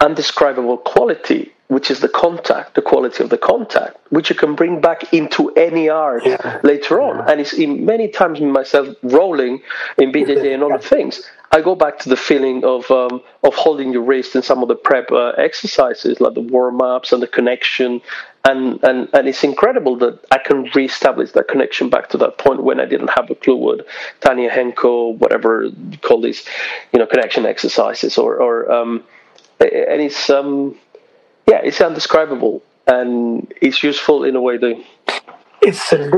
[0.02, 4.82] undescribable quality, which is the contact, the quality of the contact, which you can bring
[4.82, 6.60] back into any art yeah.
[6.64, 7.18] later on.
[7.18, 7.32] Yeah.
[7.32, 9.62] And it's in many times myself rolling
[9.98, 11.30] in BJJ and other things.
[11.54, 14.68] I go back to the feeling of um, of holding your wrist in some of
[14.68, 18.02] the prep uh, exercises, like the warm ups and the connection
[18.46, 22.64] and, and and it's incredible that I can reestablish that connection back to that point
[22.64, 23.88] when I didn't have a clue what
[24.20, 26.46] tai no henko, whatever you call these,
[26.92, 29.04] you know, connection exercises or or um,
[29.60, 30.76] and it's um,
[31.48, 34.84] yeah, it's undescribable and it's useful in a way that
[35.62, 35.94] it's.
[35.94, 36.10] Uh,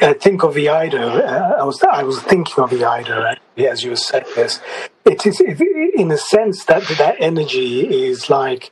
[0.00, 1.26] I think of Iaido.
[1.26, 4.60] Uh, I was I was thinking of Iaido as you saying this.
[5.04, 8.70] It is in a sense that that energy is like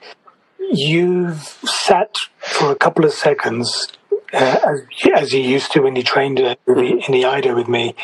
[0.70, 3.88] you've sat for a couple of seconds,
[4.32, 4.82] uh, as,
[5.14, 7.94] as, you used to when you trained in the Iaido with me,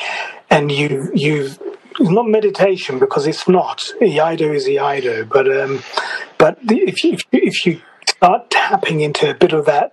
[0.51, 1.59] and you you've
[2.01, 3.79] not meditation because it's not.
[4.01, 5.83] Iaido is Iaido, but um,
[6.39, 9.93] but if you if you start tapping into a bit of that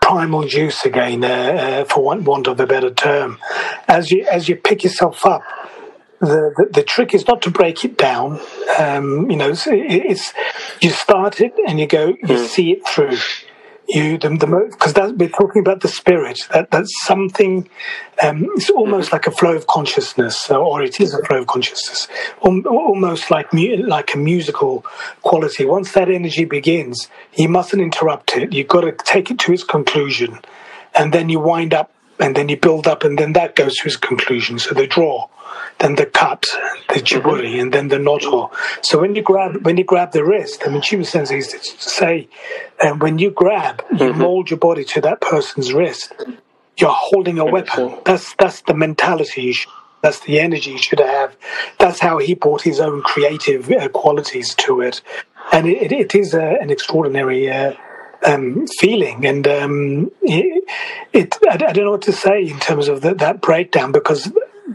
[0.00, 3.38] primal juice again, uh, uh, for want, want of a better term,
[3.88, 5.42] as you as you pick yourself up
[6.20, 8.40] the, the, the trick is not to break it down.
[8.78, 10.32] Um, you know, it's, it's,
[10.80, 12.46] you start it and you go, you mm.
[12.46, 13.16] see it through.
[13.92, 16.46] You the because we're talking about the spirit.
[16.52, 17.68] That that's something.
[18.22, 22.06] Um, it's almost like a flow of consciousness, or it is a flow of consciousness,
[22.40, 24.84] almost like like a musical
[25.22, 25.64] quality.
[25.64, 28.52] Once that energy begins, you mustn't interrupt it.
[28.52, 30.38] You've got to take it to its conclusion,
[30.94, 33.86] and then you wind up, and then you build up, and then that goes to
[33.86, 34.58] its conclusion.
[34.58, 35.28] So the draw
[35.80, 36.46] then the cut,
[36.88, 38.50] the chiburi, and then the noto.
[38.82, 41.90] So when you grab when you grab the wrist, I mean, Chiba Sensei used to
[41.90, 42.28] say,
[42.80, 44.20] uh, when you grab, you mm-hmm.
[44.20, 46.12] mold your body to that person's wrist.
[46.76, 47.98] You're holding a weapon.
[48.04, 51.36] That's that's the mentality you should, That's the energy you should have.
[51.78, 55.00] That's how he brought his own creative uh, qualities to it,
[55.52, 57.50] and it, it is uh, an extraordinary.
[57.50, 57.74] Uh,
[58.24, 59.26] um, feeling.
[59.26, 60.64] And um, it,
[61.12, 64.32] it I, I, don't know what to say in terms of the, that breakdown because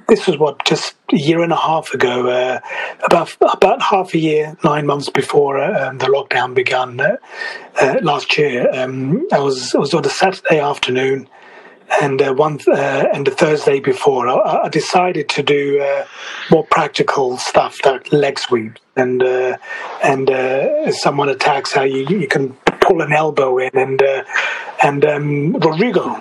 [0.08, 2.60] this was what just a year and a half ago, uh,
[3.04, 7.18] about about half a year, nine months before uh, um, the lockdown began uh,
[7.82, 8.70] uh last year.
[8.74, 11.30] Um, I was it was on a Saturday afternoon,
[12.02, 16.04] and uh, one uh, and the Thursday before, I, I decided to do
[16.52, 19.24] more practical stuff like leg sweeps and
[20.04, 22.56] and someone attacks how you you can
[22.86, 24.24] pull an elbow in, and uh,
[24.84, 26.16] and um, Rodrigo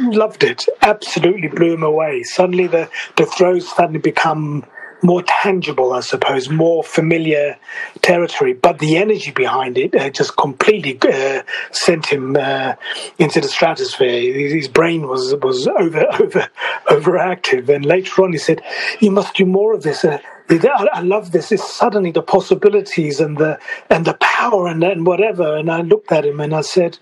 [0.00, 0.64] loved it.
[0.82, 2.22] Absolutely blew him away.
[2.22, 4.64] Suddenly, the the throws suddenly become
[5.02, 7.58] more tangible, I suppose, more familiar
[8.02, 8.54] territory.
[8.54, 12.74] But the energy behind it uh, just completely uh, sent him uh,
[13.18, 14.32] into the stratosphere.
[14.32, 16.48] His brain was was over over
[16.88, 18.62] overactive, and later on he said,
[19.00, 20.04] "You must do more of this."
[20.48, 21.52] I love this.
[21.52, 23.58] It's suddenly the possibilities and the
[23.90, 25.56] and the power and, and whatever.
[25.56, 26.98] And I looked at him and I said,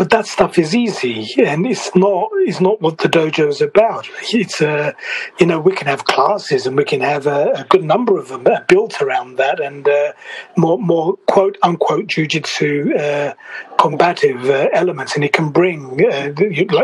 [0.00, 4.08] but that stuff is easy, and it's not it's not what the dojo is about.
[4.32, 4.92] It's a uh,
[5.38, 8.28] you know we can have classes and we can have a, a good number of
[8.28, 10.14] them built around that, and uh,
[10.56, 13.34] more more quote unquote jujitsu uh,
[13.76, 16.32] combative uh, elements, and it can bring uh,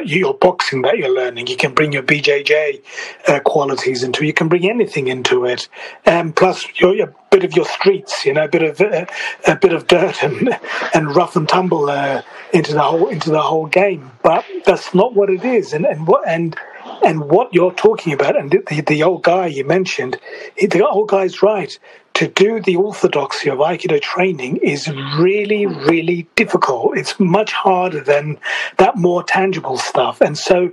[0.05, 1.47] your boxing that you're learning.
[1.47, 2.83] You can bring your BJJ
[3.29, 4.27] uh, qualities into.
[4.27, 5.71] You can bring anything into it,
[6.05, 9.07] and plus your, your bit of your streets, you know, a bit of uh,
[9.47, 10.59] a bit of dirt and
[10.95, 12.23] and rough and tumble uh,
[12.57, 14.11] into the whole into the whole game.
[14.23, 16.57] But that's not what it is, and and what and
[17.05, 20.19] and what you're talking about, and the, the old guy you mentioned,
[20.59, 21.79] the old guy's right
[22.17, 24.89] to do the orthodoxy of Aikido training is
[25.19, 26.97] really, really difficult.
[26.97, 28.39] It's much harder than
[28.79, 30.23] that more tangible stuff.
[30.23, 30.71] And so,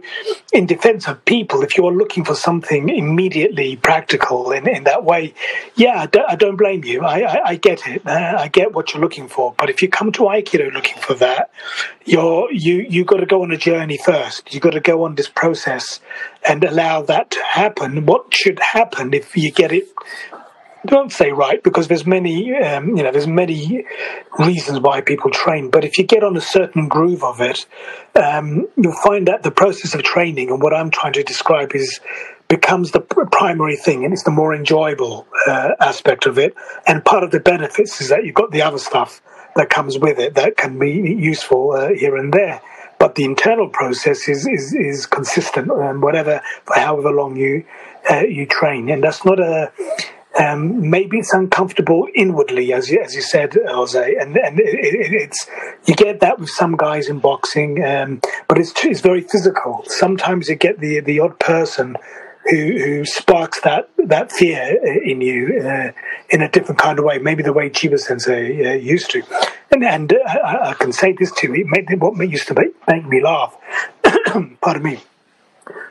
[0.53, 5.33] in defense of people, if you're looking for something immediately practical in, in that way,
[5.75, 7.01] yeah, I don't, I don't blame you.
[7.01, 8.07] I, I, I get it.
[8.07, 9.53] Uh, I get what you're looking for.
[9.57, 11.51] But if you come to Aikido looking for that,
[12.05, 14.53] you're, you, you got to go on a journey first.
[14.53, 15.99] You've got to go on this process
[16.47, 18.05] and allow that to happen.
[18.05, 19.89] What should happen if you get it
[20.85, 23.85] don't say right because there's many um, you know there's many
[24.39, 27.65] reasons why people train but if you get on a certain groove of it
[28.15, 31.99] um, you'll find that the process of training and what i'm trying to describe is
[32.53, 36.53] becomes the primary thing and it's the more enjoyable uh, aspect of it.
[36.85, 39.23] And part of the benefits is that you've got the other stuff
[39.55, 42.61] that comes with it that can be useful uh, here and there.
[42.99, 47.65] But the internal process is is, is consistent and whatever for however long you
[48.09, 48.87] uh, you train.
[48.89, 49.71] And that's not a
[50.39, 55.13] um, maybe it's uncomfortable inwardly, as you, as you said, Jose, and and it, it,
[55.13, 55.47] it's
[55.85, 59.83] you get that with some guys in boxing, um, but it's it's very physical.
[59.87, 61.97] Sometimes you get the the odd person
[62.49, 65.91] who who sparks that that fear in you uh,
[66.29, 69.21] in a different kind of way, maybe the way Chiba Sensei uh, used to.
[69.71, 71.53] And and uh, I, I, can say this too.
[71.53, 73.55] It made what used to make, make me laugh.
[74.61, 74.99] Pardon me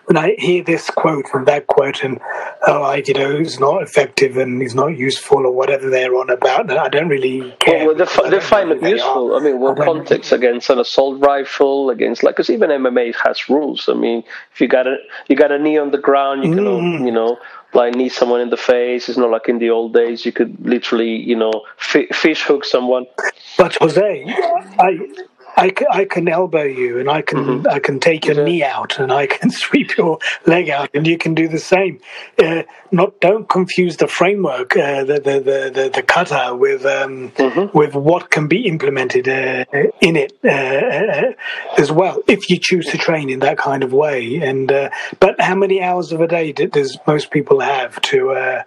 [0.07, 2.21] when I hear this quote and that quote, and
[2.67, 6.31] oh, I, you know, he's not effective and he's not useful or whatever they're on
[6.31, 7.87] about, I don't really care.
[7.87, 9.37] Well, they, they find it useful.
[9.37, 13.89] I mean, well, context against an assault rifle, against like, because even MMA has rules.
[13.89, 14.97] I mean, if you got a
[15.29, 17.07] you got a knee on the ground, you can, mm.
[17.07, 17.39] you know,
[17.75, 19.09] like knee someone in the face.
[19.09, 23.07] It's not like in the old days you could literally, you know, fish hook someone.
[23.57, 24.25] But Jose,
[24.79, 24.99] I
[25.57, 27.69] I, I can elbow you and I can mm-hmm.
[27.69, 31.19] I can take your knee out and I can sweep your leg out and you
[31.19, 32.01] can do the same.
[32.39, 37.31] Uh, not don't confuse the framework, uh, the, the, the the the kata with um,
[37.31, 37.77] mm-hmm.
[37.77, 39.65] with what can be implemented uh,
[40.01, 41.33] in it uh, uh,
[41.79, 44.37] as well if you choose to train in that kind of way.
[44.37, 44.91] And uh,
[45.21, 48.65] but how many hours of a day does most people have to?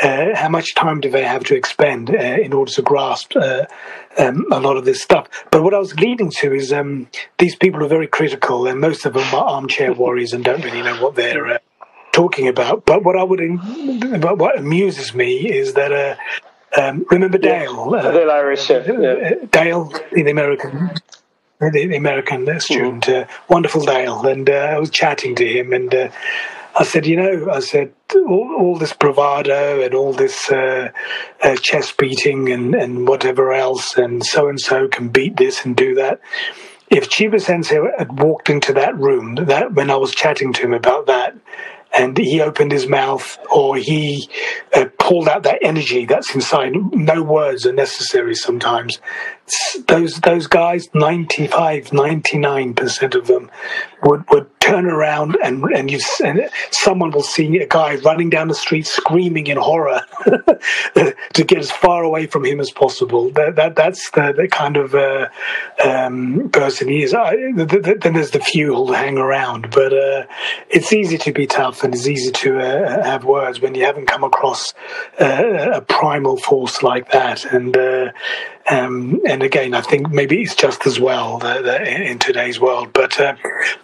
[0.00, 3.34] How much time do they have to expend in order to grasp?
[3.36, 5.28] Um, a lot of this stuff.
[5.52, 7.06] But what I was leading to is um,
[7.38, 10.82] these people are very critical, and most of them are armchair warriors and don't really
[10.82, 11.58] know what they're uh,
[12.12, 12.84] talking about.
[12.84, 13.40] But what I would,
[14.20, 15.92] but what amuses me is that.
[15.92, 16.16] Uh,
[16.76, 17.90] um, remember Dale?
[17.92, 18.08] Yeah.
[18.08, 18.76] Uh, Dale Irish, yeah.
[18.76, 20.90] Uh, Dale, the American,
[21.60, 23.26] the, the American student, mm.
[23.48, 26.08] wonderful Dale, and uh, I was chatting to him, and uh,
[26.78, 30.90] I said, you know, I said, all, all this bravado and all this uh,
[31.42, 35.74] uh, chest beating and, and whatever else, and so and so can beat this and
[35.74, 36.20] do that.
[36.88, 40.72] If Chiba Sensei had walked into that room, that when I was chatting to him
[40.72, 41.36] about that,
[41.92, 44.28] and he opened his mouth or he
[44.74, 46.72] uh, pulled out that energy that's inside.
[46.92, 49.00] No words are necessary sometimes.
[49.86, 53.50] Those those guys, 95, 99% of them
[54.02, 58.48] would, would turn around and and you and someone will see a guy running down
[58.48, 63.30] the street screaming in horror to get as far away from him as possible.
[63.30, 65.28] That, that that's the, the kind of uh,
[65.82, 67.14] um, person he is.
[67.14, 70.26] I, the, the, then there's the few who'll hang around, but uh,
[70.68, 74.06] it's easy to be tough and it's easy to uh, have words when you haven't
[74.06, 74.74] come across
[75.20, 77.76] uh, a primal force like that and.
[78.70, 82.92] Um, and again, I think maybe it's just as well the, the, in today's world.
[82.92, 83.34] But uh,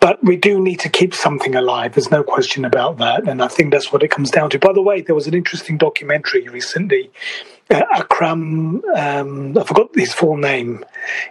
[0.00, 1.94] but we do need to keep something alive.
[1.94, 3.26] There's no question about that.
[3.26, 4.58] And I think that's what it comes down to.
[4.58, 7.10] By the way, there was an interesting documentary recently.
[7.70, 10.84] Uh, Akram, um, I forgot his full name.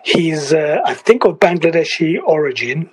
[0.03, 2.89] He's, uh, I think, of Bangladeshi origin.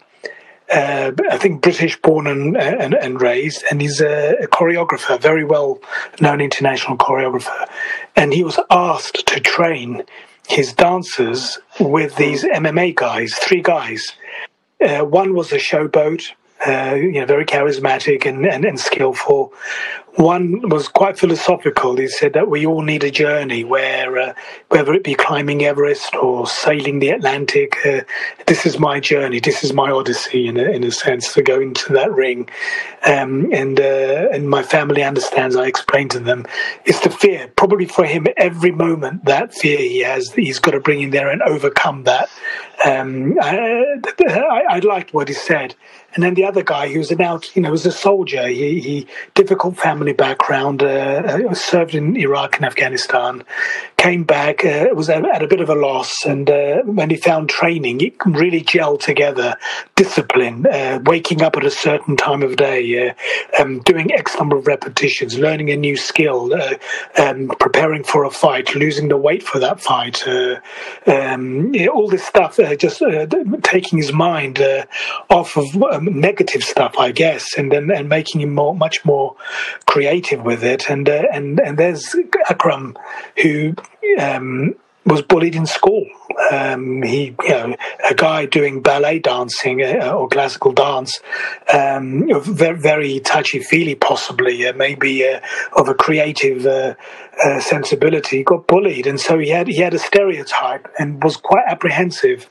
[0.71, 5.43] Uh, I think British born and, and, and raised, and he's a, a, choreographer, very
[5.43, 5.81] well
[6.21, 7.69] known international choreographer.
[8.15, 10.05] And he was asked to train
[10.51, 14.13] his dancers with these MMA guys, three guys.
[14.85, 16.33] Uh, one was a showboat,
[16.67, 19.53] uh, you know, very charismatic and, and, and skillful.
[20.17, 21.97] One was quite philosophical.
[21.97, 24.35] He said that we all need a journey where, uh,
[24.69, 28.01] whether it be climbing Everest or sailing the Atlantic, uh,
[28.47, 29.39] this is my journey.
[29.39, 32.49] This is my odyssey, in a, in a sense, to go into that ring.
[33.05, 35.55] Um, and uh, and my family understands.
[35.55, 36.45] I explained to them,
[36.85, 37.49] it's the fear.
[37.55, 41.31] Probably for him, every moment that fear he has, he's got to bring in there
[41.31, 42.29] and overcome that.
[42.85, 43.97] Um, I,
[44.29, 45.75] I, I liked what he said.
[46.15, 48.49] And then the other guy, who was an out, you know, was a soldier.
[48.49, 53.45] He, he difficult family background, uh, uh, served in Iraq and Afghanistan,
[54.01, 57.51] came back, uh, was at a bit of a loss, and uh, when he found
[57.51, 59.57] training, it really gelled together.
[59.95, 64.57] Discipline, uh, waking up at a certain time of day, uh, um, doing X number
[64.57, 66.51] of repetitions, learning a new skill,
[67.19, 70.27] um, preparing for a fight, losing the weight for that fight,
[71.07, 73.03] um, all this stuff, just
[73.63, 74.63] taking his mind
[75.29, 79.37] off of um, negative stuff, I guess, and then and making him more, much more
[79.85, 80.89] creative with it.
[80.89, 82.17] And uh, and and there's
[82.49, 82.97] Akram,
[83.43, 83.75] who
[84.19, 84.75] um,
[85.07, 86.07] was bullied in school.
[86.51, 87.77] Um, he, you know,
[88.09, 91.21] a guy doing ballet dancing uh, or classical dance,
[91.73, 95.41] um, very, very touchy feely, possibly, uh, maybe uh,
[95.77, 96.95] of a creative uh,
[97.45, 101.65] uh, sensibility, got bullied, and so he had he had a stereotype and was quite
[101.67, 102.49] apprehensive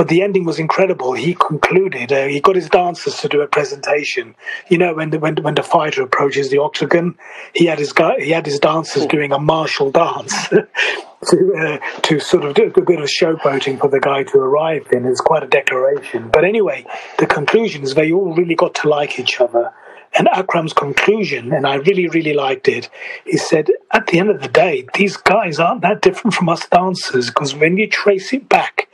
[0.00, 1.12] but the ending was incredible.
[1.12, 2.10] He concluded.
[2.10, 4.34] Uh, he got his dancers to do a presentation.
[4.70, 7.18] You know, when the when, when the fighter approaches the octagon,
[7.54, 12.18] he had his guy, he had his dancers doing a martial dance to uh, to
[12.18, 15.04] sort of do a bit of showboating for the guy to arrive in.
[15.04, 16.30] It's quite a declaration.
[16.30, 16.86] But anyway,
[17.18, 19.70] the conclusion is they all really got to like each other.
[20.14, 22.88] And Akram's conclusion, and I really, really liked it,
[23.26, 26.66] he said, at the end of the day, these guys aren't that different from us
[26.66, 28.88] dancers because when you trace it back,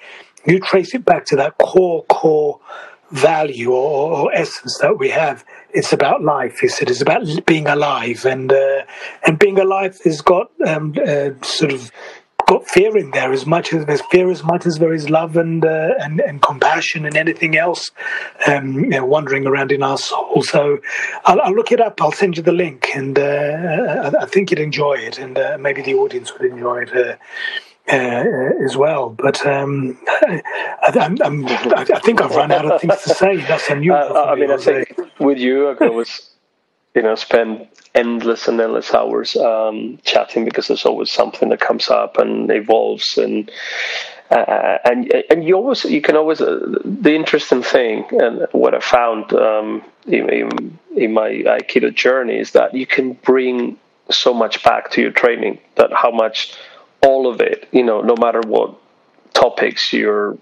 [0.47, 2.61] you trace it back to that core, core
[3.11, 5.45] value or, or, essence that we have.
[5.71, 6.59] It's about life.
[6.67, 8.83] Said it's about being alive, and uh,
[9.27, 11.93] and being alive has got um, uh, sort of
[12.47, 15.37] got fear in there as much as there's fear as much as there is love
[15.37, 17.91] and uh, and, and compassion and anything else
[18.47, 20.43] um, you know, wandering around in our soul.
[20.43, 20.79] So
[21.25, 22.01] I'll, I'll, look it up.
[22.01, 25.59] I'll send you the link, and uh, I, I, think you'd enjoy it, and uh,
[25.61, 27.19] maybe the audience would enjoy it.
[27.89, 29.11] Uh, as well.
[29.11, 30.43] But um, I,
[30.83, 33.37] I, think I've run out of things to say.
[33.37, 34.17] That's unusual.
[34.17, 36.29] Uh, I mean, I think with you, I could always,
[36.97, 41.89] you know, spend endless and endless hours um, chatting because there's always something that comes
[41.89, 43.51] up and evolves and.
[44.29, 48.81] Uh, and and you always you can always uh, the interesting thing and what I
[48.81, 53.79] found um, in, in, in my Aikido journey is that you can bring
[54.11, 56.57] so much back to your training that how much
[57.07, 58.75] all of it, you know, no matter what
[59.33, 60.37] topics you're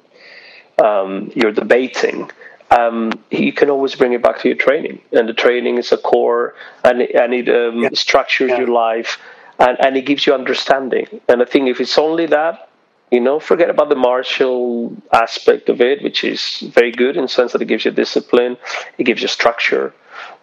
[0.83, 2.31] um, you're debating,
[2.71, 5.99] um, you can always bring it back to your training, and the training is a
[5.99, 7.89] core, and it, and it um, yeah.
[7.93, 8.59] structures yeah.
[8.59, 9.19] your life,
[9.59, 11.07] and, and it gives you understanding.
[11.29, 12.64] And I think if it's only that,
[13.11, 17.29] you know, forget about the martial aspect of it, which is very good in the
[17.29, 18.57] sense that it gives you discipline,
[18.99, 19.95] it gives you structure,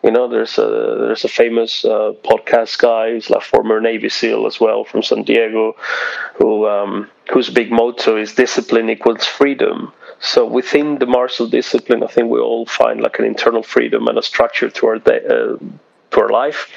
[0.04, 4.48] you know, there's a there's a famous uh, podcast guy who's like former Navy SEAL
[4.48, 5.76] as well from San Diego,
[6.36, 9.94] who um, whose big motto is discipline equals freedom.
[10.20, 14.18] So within the martial discipline, I think we all find like an internal freedom and
[14.18, 15.58] a structure to our day, uh,
[16.12, 16.68] to our life,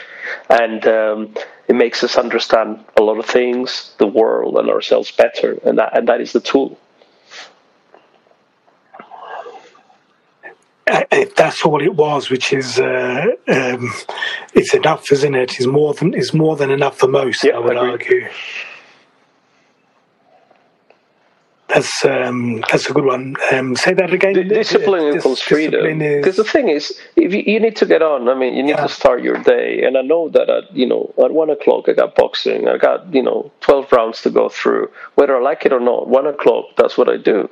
[0.48, 1.34] and um,
[1.68, 5.96] it makes us understand a lot of things, the world, and ourselves better, and that
[5.96, 6.78] and that is the tool.
[10.86, 13.90] if that's all it was, which is uh, um,
[14.52, 15.52] it's enough, isn't it?
[15.52, 15.60] it?
[15.60, 17.44] Is more than is more than enough for most.
[17.44, 18.28] Yeah, I would I argue.
[21.74, 23.34] That's um, that's a good one.
[23.50, 24.34] Um, say that again.
[24.34, 25.98] D- discipline equals freedom.
[25.98, 28.78] Because the thing is, if you, you, need to get on, I mean, you need
[28.78, 28.86] yeah.
[28.86, 29.82] to start your day.
[29.82, 32.68] And I know that at you know at one o'clock I got boxing.
[32.68, 34.88] I got you know twelve rounds to go through.
[35.16, 37.50] Whether I like it or not, one o'clock that's what I do,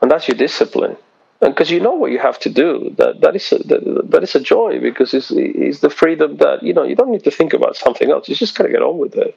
[0.00, 0.96] and that's your discipline
[1.42, 2.94] And because you know what you have to do.
[2.96, 6.62] That that is a, that, that is a joy because it's, it's the freedom that
[6.62, 8.30] you know you don't need to think about something else.
[8.30, 9.36] You just gotta get on with it.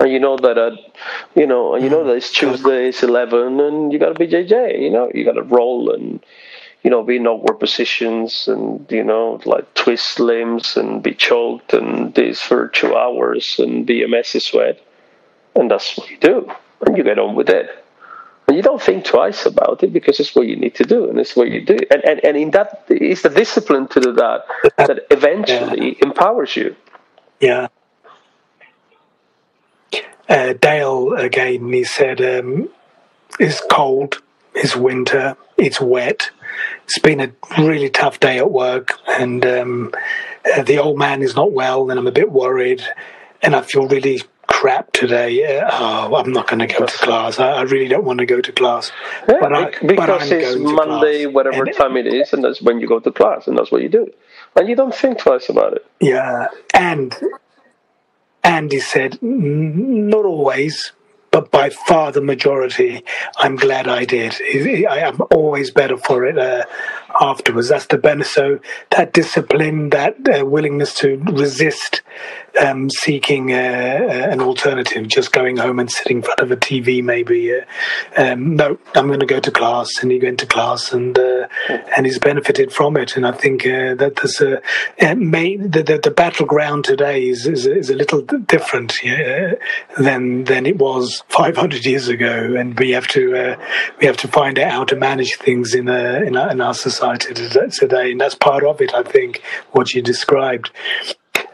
[0.00, 0.76] And you know that, uh,
[1.34, 4.80] you know, and you know that it's Tuesday, it's eleven, and you gotta BJJ.
[4.80, 6.24] You know, you gotta roll and
[6.84, 11.72] you know be in awkward positions and you know like twist limbs and be choked
[11.72, 14.80] and this for two hours and be a messy sweat,
[15.56, 16.48] and that's what you do,
[16.86, 17.84] and you get on with it.
[18.48, 21.20] And you don't think twice about it because it's what you need to do and
[21.20, 21.76] it's what you do.
[21.90, 24.46] And, and, and in that is the discipline to do that
[24.78, 26.06] that eventually yeah.
[26.06, 26.74] empowers you.
[27.40, 27.68] Yeah.
[30.28, 32.68] Uh, Dale, again, he said, um,
[33.38, 34.22] it's cold,
[34.54, 35.36] It's winter.
[35.56, 36.30] It's wet.
[36.84, 39.94] It's been a really tough day at work, and um,
[40.56, 42.82] uh, the old man is not well, and I'm a bit worried,
[43.42, 45.60] and I feel really crap today.
[45.60, 47.38] Uh, oh, I'm not going to go to class.
[47.38, 48.90] I, I, really don't want to go to class.
[49.28, 52.80] Yeah, but I, because but it's Monday, whatever and, time it is, and that's when
[52.80, 54.12] you go to class, and that's what you do,
[54.56, 55.86] and you don't think twice about it.
[56.00, 57.14] Yeah, and
[58.44, 60.92] Andy said, not always,
[61.30, 63.04] but by far the majority,
[63.36, 64.34] I'm glad I did.
[64.86, 66.64] I am always better for it uh,
[67.20, 67.68] afterwards.
[67.68, 68.32] That's the benefit.
[68.32, 72.02] So that discipline, that uh, willingness to resist
[72.60, 76.56] um, seeking uh, uh, an alternative, just going home and sitting in front of a
[76.56, 77.54] TV, maybe.
[77.54, 77.64] Uh,
[78.16, 81.46] um, no, I'm going to go to class, and he went to class, and uh,
[81.96, 83.16] and he's benefited from it.
[83.16, 87.90] And I think that there's a main, the, the, the battleground today is, is, is
[87.90, 88.94] a little different
[89.98, 93.56] than than it was 500 years ago, and we have to
[94.00, 96.74] we have to find out how to manage things in a, in, our, in our
[96.74, 98.94] society today, and that's part of it.
[98.94, 99.42] I think
[99.72, 100.70] what you described.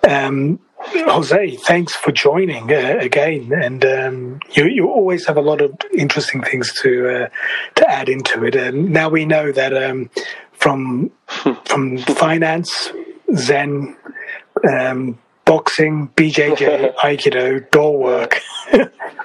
[0.09, 5.61] Um, Jose, thanks for joining uh, again, and um, you you always have a lot
[5.61, 7.29] of interesting things to uh,
[7.77, 8.55] to add into it.
[8.55, 10.11] And now we know that um,
[10.53, 11.11] from
[11.65, 12.91] from finance,
[13.35, 13.97] Zen,
[14.69, 18.41] um, boxing, BJJ, Aikido, door work,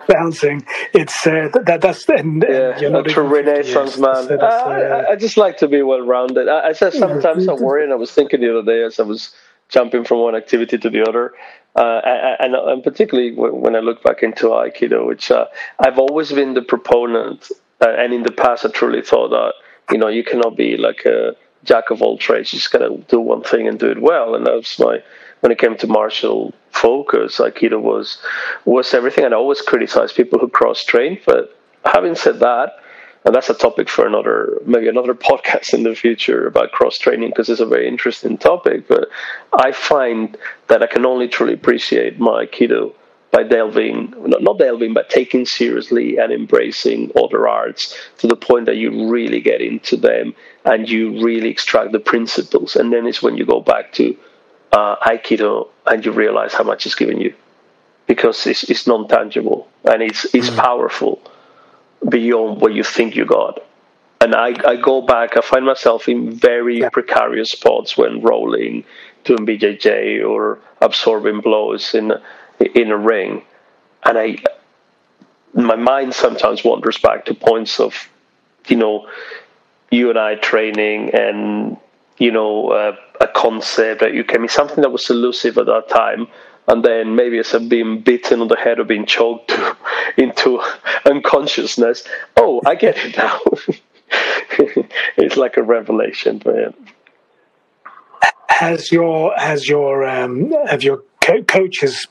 [0.08, 0.66] bouncing.
[0.94, 4.28] It's uh, that that's and, yeah, you're not a true Renaissance man.
[4.28, 6.48] So uh, I, I, just like to be well rounded.
[6.48, 9.04] I, I said sometimes I worry, and I was thinking the other day as I
[9.04, 9.34] was
[9.70, 11.34] jumping from one activity to the other.
[11.76, 12.02] Uh,
[12.40, 15.46] and, and, particularly when I look back into Aikido, which uh,
[15.80, 19.54] I've always been the proponent, uh, and in the past I truly thought that
[19.92, 22.52] you know you cannot be like a jack of all trades.
[22.52, 25.02] You just gotta do one thing and do it well, and that's my
[25.42, 27.40] when it came to martial focus.
[27.40, 28.18] Aikido was
[28.66, 31.20] was everything, and I always criticize people who cross train.
[31.26, 32.80] But having said that,
[33.26, 37.30] and that's a topic for another maybe another podcast in the future about cross training
[37.30, 39.10] because it's a very interesting topic but
[39.54, 40.38] i find
[40.68, 42.94] that i can only truly appreciate my aikido
[43.32, 48.78] by delving not delving but taking seriously and embracing other arts to the point that
[48.78, 50.34] you really get into them
[50.66, 54.18] and you really extract the principles and then it's when you go back to
[54.72, 57.34] uh, aikido and you realize how much it's given you
[58.08, 60.60] because it's, it's non-tangible and it's, it's mm-hmm.
[60.60, 61.22] powerful
[62.08, 63.60] beyond what you think you got.
[64.22, 66.90] And I, I go back, I find myself in very yeah.
[66.90, 68.84] precarious spots when rolling,
[69.24, 72.14] doing BJJ or absorbing blows in
[72.60, 73.44] in a ring,
[74.04, 74.38] and I
[75.54, 78.10] my mind sometimes wanders back to points of,
[78.68, 79.08] you know,
[79.92, 81.78] you and I training and
[82.20, 85.90] you know uh, a concept that you can be something that was elusive at that
[85.90, 86.28] time
[86.70, 89.52] and then maybe as I'm being beaten on the head or being choked
[90.18, 90.62] into
[91.04, 92.04] unconsciousness,
[92.38, 93.40] oh, I get it now.
[95.18, 96.76] it's like a revelation, man.
[98.50, 102.08] Has your has your um, have your co- coaches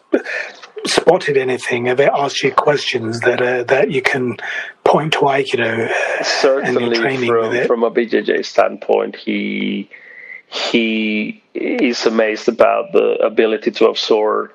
[0.87, 1.87] spotted anything?
[1.87, 4.39] Have they asked you questions that uh, that you can
[4.89, 5.89] point to Aikido?
[5.89, 9.89] Uh, Certainly, from, from a BJJ standpoint, he
[10.51, 14.51] he is amazed about the ability to absorb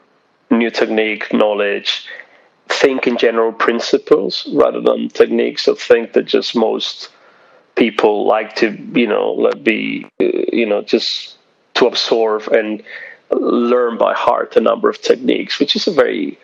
[0.49, 2.07] new technique, knowledge,
[2.67, 5.63] think in general principles rather than techniques.
[5.63, 7.09] So think that just most
[7.75, 11.37] people like to, you know, let be, you know, just
[11.75, 12.83] to absorb and
[13.31, 16.39] learn by heart a number of techniques, which is a very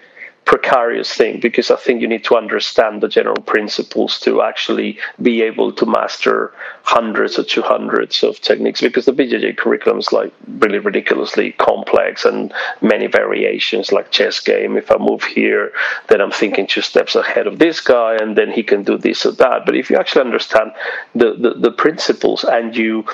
[0.50, 5.44] precarious thing because I think you need to understand the general principles to actually be
[5.44, 10.34] able to master hundreds or two hundreds of techniques because the BJJ curriculum is like
[10.48, 14.76] really ridiculously complex and many variations like chess game.
[14.76, 15.72] If I move here,
[16.08, 19.28] then I'm thinking two steps ahead of this guy and then he can do this
[19.28, 19.68] or that.
[19.68, 20.72] But if you actually understand
[21.14, 23.06] the, the, the principles and you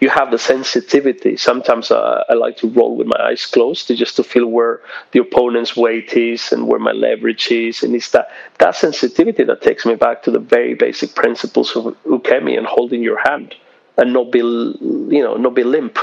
[0.00, 1.36] you have the sensitivity.
[1.36, 4.80] Sometimes uh, I like to roll with my eyes closed to just to feel where
[5.12, 9.62] the opponent's weight is and where my leverage is, and it's that that sensitivity that
[9.62, 13.54] takes me back to the very basic principles of ukemi and holding your hand
[13.96, 15.98] and not be you know not be limp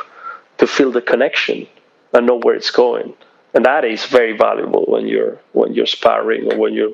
[0.58, 1.68] to feel the connection
[2.14, 3.14] and know where it's going,
[3.54, 6.92] and that is very valuable when you're when you're sparring or when you're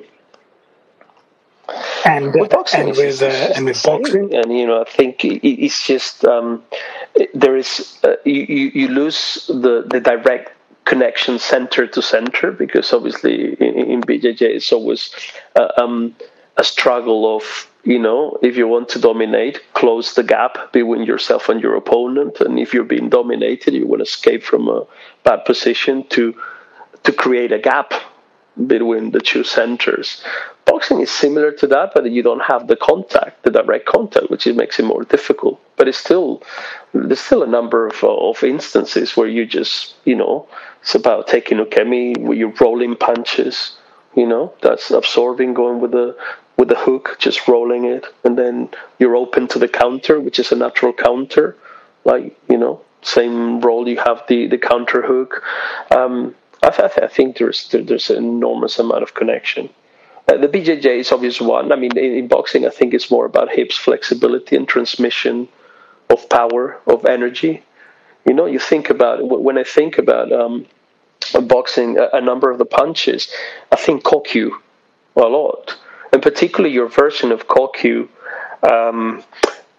[2.04, 5.86] and with boxing, and with, uh, and with boxing, and you know, I think it's
[5.86, 6.62] just um,
[7.34, 10.52] there is uh, you you lose the the direct
[10.84, 15.14] connection center to center because obviously in, in BJJ it's always
[15.56, 16.14] uh, um,
[16.56, 21.48] a struggle of you know if you want to dominate close the gap between yourself
[21.48, 22.40] and your opponent.
[22.40, 24.84] And if you're being dominated you want to escape from a
[25.24, 26.34] bad position to
[27.04, 27.94] to create a gap
[28.66, 30.22] between the two centers
[30.64, 34.46] boxing is similar to that, but you don't have the contact, the direct contact, which
[34.46, 35.60] makes it more difficult.
[35.76, 36.42] But it's still
[36.92, 40.48] there's still a number of of instances where you just you know
[40.80, 43.76] it's about taking ukemi, where you're rolling punches.
[44.14, 46.16] You know that's absorbing, going with the
[46.58, 48.68] with the hook, just rolling it, and then
[48.98, 51.56] you're open to the counter, which is a natural counter,
[52.04, 55.42] like you know same roll you have the the counter hook.
[55.90, 59.68] Um, I, I, think there's there's an enormous amount of connection.
[60.28, 61.72] Uh, the BJJ is obvious one.
[61.72, 65.48] I mean, in, in, boxing, I think it's more about hips flexibility and transmission
[66.08, 67.62] of power of energy.
[68.26, 70.66] You know, you think about when I think about um,
[71.46, 73.28] boxing, a, a, number of the punches,
[73.72, 74.50] I think kokyu
[75.16, 75.76] a lot,
[76.12, 78.08] and particularly your version of kokyu,
[78.62, 79.24] um,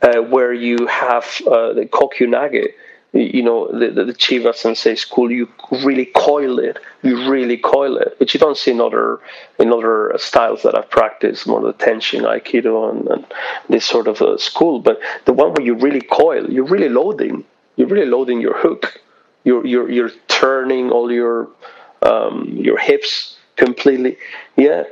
[0.02, 2.74] uh, where you have uh, the kokyu nage
[3.14, 5.48] you know, the, the, the Chiba Sensei school, you
[5.84, 6.80] really coil it.
[7.04, 9.20] You really coil it, which you don't see in other
[9.60, 13.26] in other styles that I've practiced, more the Tenshin Aikido and, and
[13.70, 14.80] this sort of a school.
[14.80, 17.46] But the one where you really coil, you're really loading.
[17.76, 19.00] You're really loading your hook.
[19.44, 21.50] You're you're you're turning all your
[22.02, 24.18] um, your hips completely.
[24.56, 24.84] Yeah,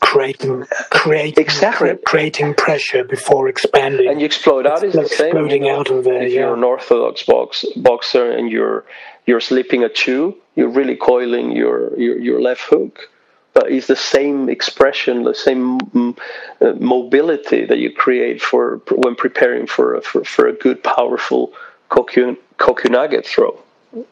[0.00, 1.96] creating creating exactly.
[2.04, 4.08] creating pressure before expanding.
[4.08, 5.26] And you explode out is like the same.
[5.28, 6.22] Exploding you know, out of there.
[6.22, 6.40] If yeah.
[6.40, 8.84] you're an orthodox box, boxer and you're
[9.26, 13.10] you're slipping a chew, you're really coiling your your, your left hook.
[13.54, 16.16] But it's the same expression, the same mm,
[16.60, 21.52] uh, mobility that you create for when preparing for a, for, for a good, powerful
[21.90, 23.58] kokyu, kokyunage throw,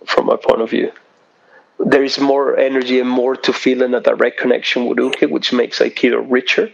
[0.05, 0.91] from my point of view
[1.79, 5.53] there is more energy and more to feel in a direct connection with uke, which
[5.53, 6.73] makes Aikido richer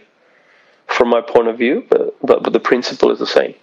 [0.87, 3.55] from my point of view, but, but, but the principle is the same.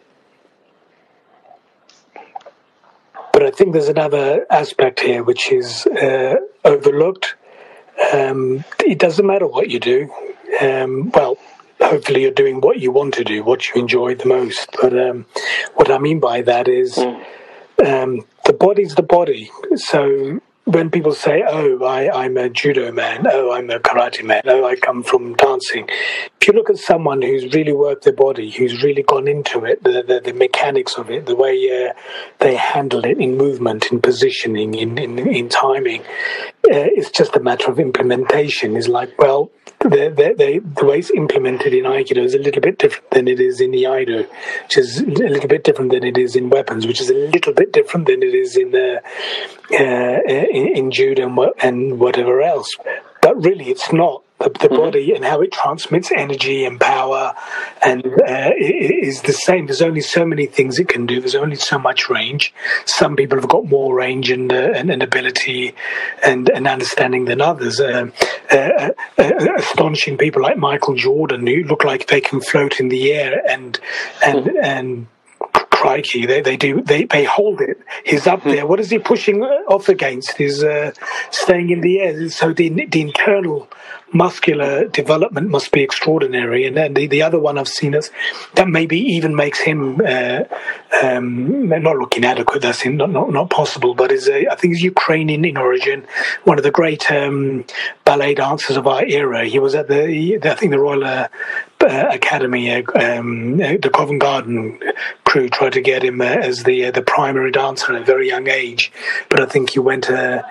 [3.32, 7.36] But I think there's another aspect here which is uh, overlooked.
[8.12, 10.12] Um, it doesn't matter what you do.
[10.60, 11.38] Um, well,
[11.80, 14.76] hopefully you're doing what you want to do, what you enjoy the most.
[14.80, 15.26] But um,
[15.74, 17.24] what I mean by that is mm.
[17.84, 19.50] Um, the body's the body.
[19.76, 24.42] So when people say, "Oh, I, am a judo man," "Oh, I'm a karate man,"
[24.46, 28.50] "Oh, I come from dancing," if you look at someone who's really worked their body,
[28.50, 31.54] who's really gone into it, the the, the mechanics of it, the way
[31.88, 31.92] uh,
[32.38, 36.02] they handle it in movement, in positioning, in in, in timing,
[36.64, 38.76] it's just a matter of implementation.
[38.76, 39.50] Is like, well,
[39.80, 39.88] the,
[40.36, 43.60] the, the, way it's implemented in Aikido is a little bit different than it is
[43.60, 44.28] in the Iaido,
[44.64, 47.54] which is a little bit different than it is in weapons, which is a little
[47.54, 49.02] bit different than it is in the
[49.72, 52.76] uh, in, in judo and, and whatever else.
[53.22, 54.76] But really, it's not the, the mm-hmm.
[54.76, 57.34] body and how it transmits energy and power
[57.82, 59.66] and uh, is the same.
[59.66, 61.20] There's only so many things it can do.
[61.20, 62.54] There's only so much range.
[62.86, 65.74] Some people have got more range and, uh, and, and, ability
[66.24, 67.80] and, and understanding than others.
[67.80, 68.12] Um,
[68.50, 72.88] uh, uh, uh, astonishing people like Michael Jordan who look like they can float in
[72.88, 73.78] the air and
[74.24, 74.56] and mm-hmm.
[74.62, 75.06] and
[75.80, 77.78] crikey, they, they do they, they hold it.
[78.04, 78.66] He's up there.
[78.66, 80.36] What is he pushing off against?
[80.36, 80.92] He's uh,
[81.30, 82.28] staying in the air.
[82.28, 83.68] So the the internal
[84.12, 86.66] muscular development must be extraordinary.
[86.66, 88.10] And then the, the other one I've seen is
[88.54, 90.40] that maybe even makes him uh,
[91.02, 92.62] um, not look inadequate.
[92.62, 93.94] That's not, not not possible.
[93.94, 96.06] But is a, I think he's Ukrainian in origin,
[96.44, 97.64] one of the great um,
[98.04, 99.46] ballet dancers of our era.
[99.46, 100.02] He was at the
[100.42, 101.28] I think the Royal uh,
[101.82, 104.80] uh, Academy, uh, um, the Covent Garden
[105.24, 108.28] crew tried to get him uh, as the uh, the primary dancer at a very
[108.28, 108.92] young age,
[109.28, 110.10] but I think he went.
[110.10, 110.42] Uh,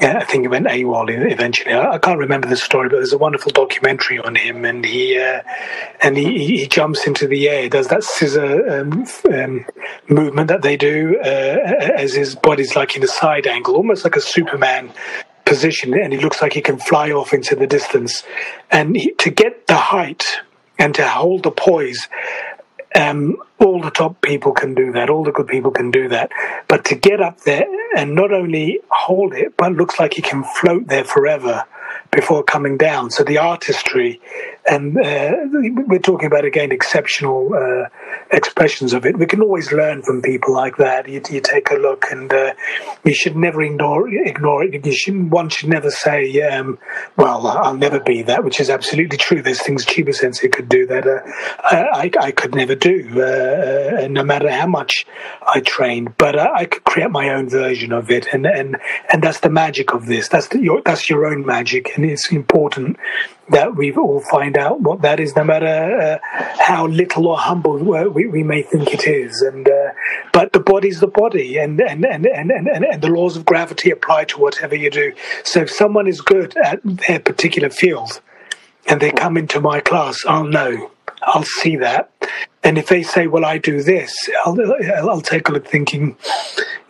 [0.00, 1.74] I think he went AWOL eventually.
[1.74, 5.18] I, I, can't remember the story, but there's a wonderful documentary on him, and he
[6.00, 9.66] and he, he, jumps into the air, does that scissor um, um,
[10.08, 14.20] movement that they do as his body's like in a side angle, almost like a
[14.22, 14.90] Superman
[15.44, 18.22] position, and he looks like he can fly off into the distance.
[18.70, 20.24] And he, to get the height
[20.80, 22.08] and to hold the poise.
[22.92, 25.10] Um, all the top people can do that.
[25.10, 26.32] All the good people can do that.
[26.66, 30.42] But to get up there and not only hold it, but looks like he can
[30.42, 31.66] float there forever
[32.10, 33.10] before coming down.
[33.10, 34.20] So the artistry,
[34.68, 35.32] and uh,
[35.86, 37.88] we're talking about again exceptional uh,
[38.32, 39.18] expressions of it.
[39.18, 41.08] We can always learn from people like that.
[41.08, 42.54] You, you take a look, and uh,
[43.04, 44.84] you should never ignore ignore it.
[44.84, 46.78] You should, one should never say, um,
[47.16, 49.42] "Well, I'll never be that," which is absolutely true.
[49.42, 51.20] There's things Chiba Sensei could do that uh,
[51.70, 55.06] I, I, could never do, uh, uh, no matter how much
[55.46, 56.16] I trained.
[56.16, 58.76] But I could create my own version of it, and and
[59.12, 60.28] and that's the magic of this.
[60.28, 62.96] That's the, your that's your own magic and it's important
[63.50, 66.18] that we all find out what that is, no matter uh,
[66.58, 69.42] how little or humble we, we, may think it is.
[69.42, 69.92] And uh,
[70.32, 73.90] but the body's the body, and and, and, and, and and the laws of gravity
[73.90, 75.12] apply to whatever you do.
[75.44, 78.20] So if someone is good at their particular field,
[78.88, 80.90] and they come into my class, I'll know.
[81.22, 82.10] I'll see that.
[82.62, 84.14] And if they say, well, I do this,
[84.44, 84.56] I'll,
[85.08, 86.16] I'll take a look thinking,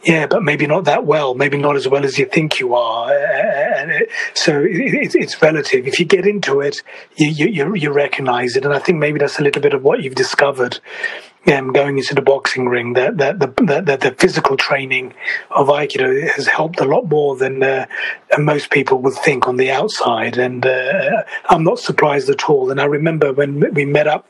[0.03, 3.13] yeah, but maybe not that well, maybe not as well as you think you are.
[3.13, 5.87] And it, so it, it's relative.
[5.87, 6.83] If you get into it,
[7.17, 8.65] you, you, you recognize it.
[8.65, 10.81] And I think maybe that's a little bit of what you've discovered
[11.47, 15.15] um, going into the boxing ring, that that the, that the physical training
[15.51, 17.87] of Aikido has helped a lot more than uh,
[18.39, 22.71] most people would think on the outside, and uh, I'm not surprised at all.
[22.71, 24.27] And I remember when we met up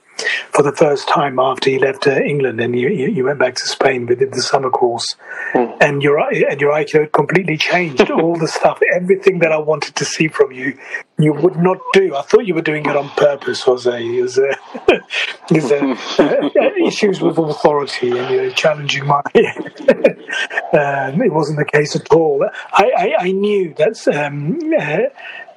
[0.52, 3.66] for the first time after you left uh, England and you, you went back to
[3.66, 4.06] Spain.
[4.06, 5.16] We did the summer course,
[5.52, 5.76] mm.
[5.80, 8.10] and your and your Aikido completely changed.
[8.10, 10.78] All the stuff, everything that I wanted to see from you,
[11.18, 12.14] you would not do.
[12.14, 17.20] I thought you were doing it on purpose, was, uh, it was uh, uh, issues
[17.20, 19.22] with authority and you know, challenging my.
[19.34, 22.44] um, it wasn't the case at all.
[22.72, 24.98] I, I, I knew that's Um, uh,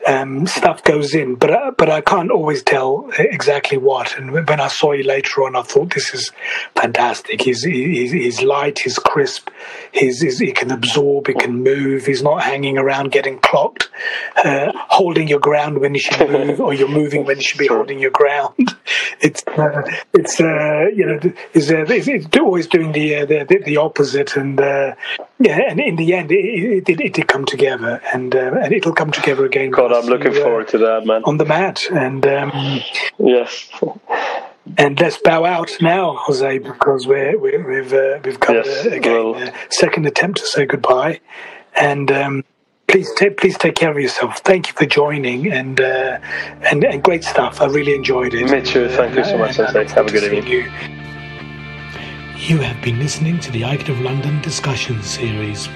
[0.06, 4.18] um, stuff goes in, but uh, but I can't always tell exactly what.
[4.18, 6.32] And when I saw you later on, I thought this is
[6.76, 7.42] fantastic.
[7.42, 9.50] He's he's, he's light, he's crisp,
[9.92, 12.06] he's, he's, he can absorb, he can move.
[12.06, 13.90] He's not hanging around getting clocked,
[14.44, 17.68] uh, holding your ground when you should move, or you're moving when you should be
[17.68, 18.76] holding your ground.
[19.22, 21.20] It's uh, it's uh, you know
[21.54, 24.96] is uh, it's always doing the, uh, the the opposite, and uh,
[25.44, 29.12] yeah, and in the end, it, it, it did come together, and and it'll come
[29.12, 29.72] together again.
[29.72, 31.24] God, I'm looking forward to that, man.
[31.26, 32.82] On the mat, and um,
[33.20, 33.70] yes.
[34.78, 38.86] And let's bow out now, Jose, because we're, we have we've, uh, we've covered yes,
[38.86, 39.54] again well.
[39.70, 41.20] second attempt to say goodbye.
[41.76, 42.46] And um,
[42.88, 44.38] please take please take care of yourself.
[44.40, 46.20] Thank you for joining, and uh,
[46.62, 47.60] and and great stuff.
[47.60, 48.50] I really enjoyed it.
[48.50, 48.88] Me too.
[48.90, 49.88] Thank you so much, Jose.
[49.90, 50.48] Have a good evening.
[50.48, 51.03] You.
[52.50, 55.70] You have been listening to the Aikido of London discussion series.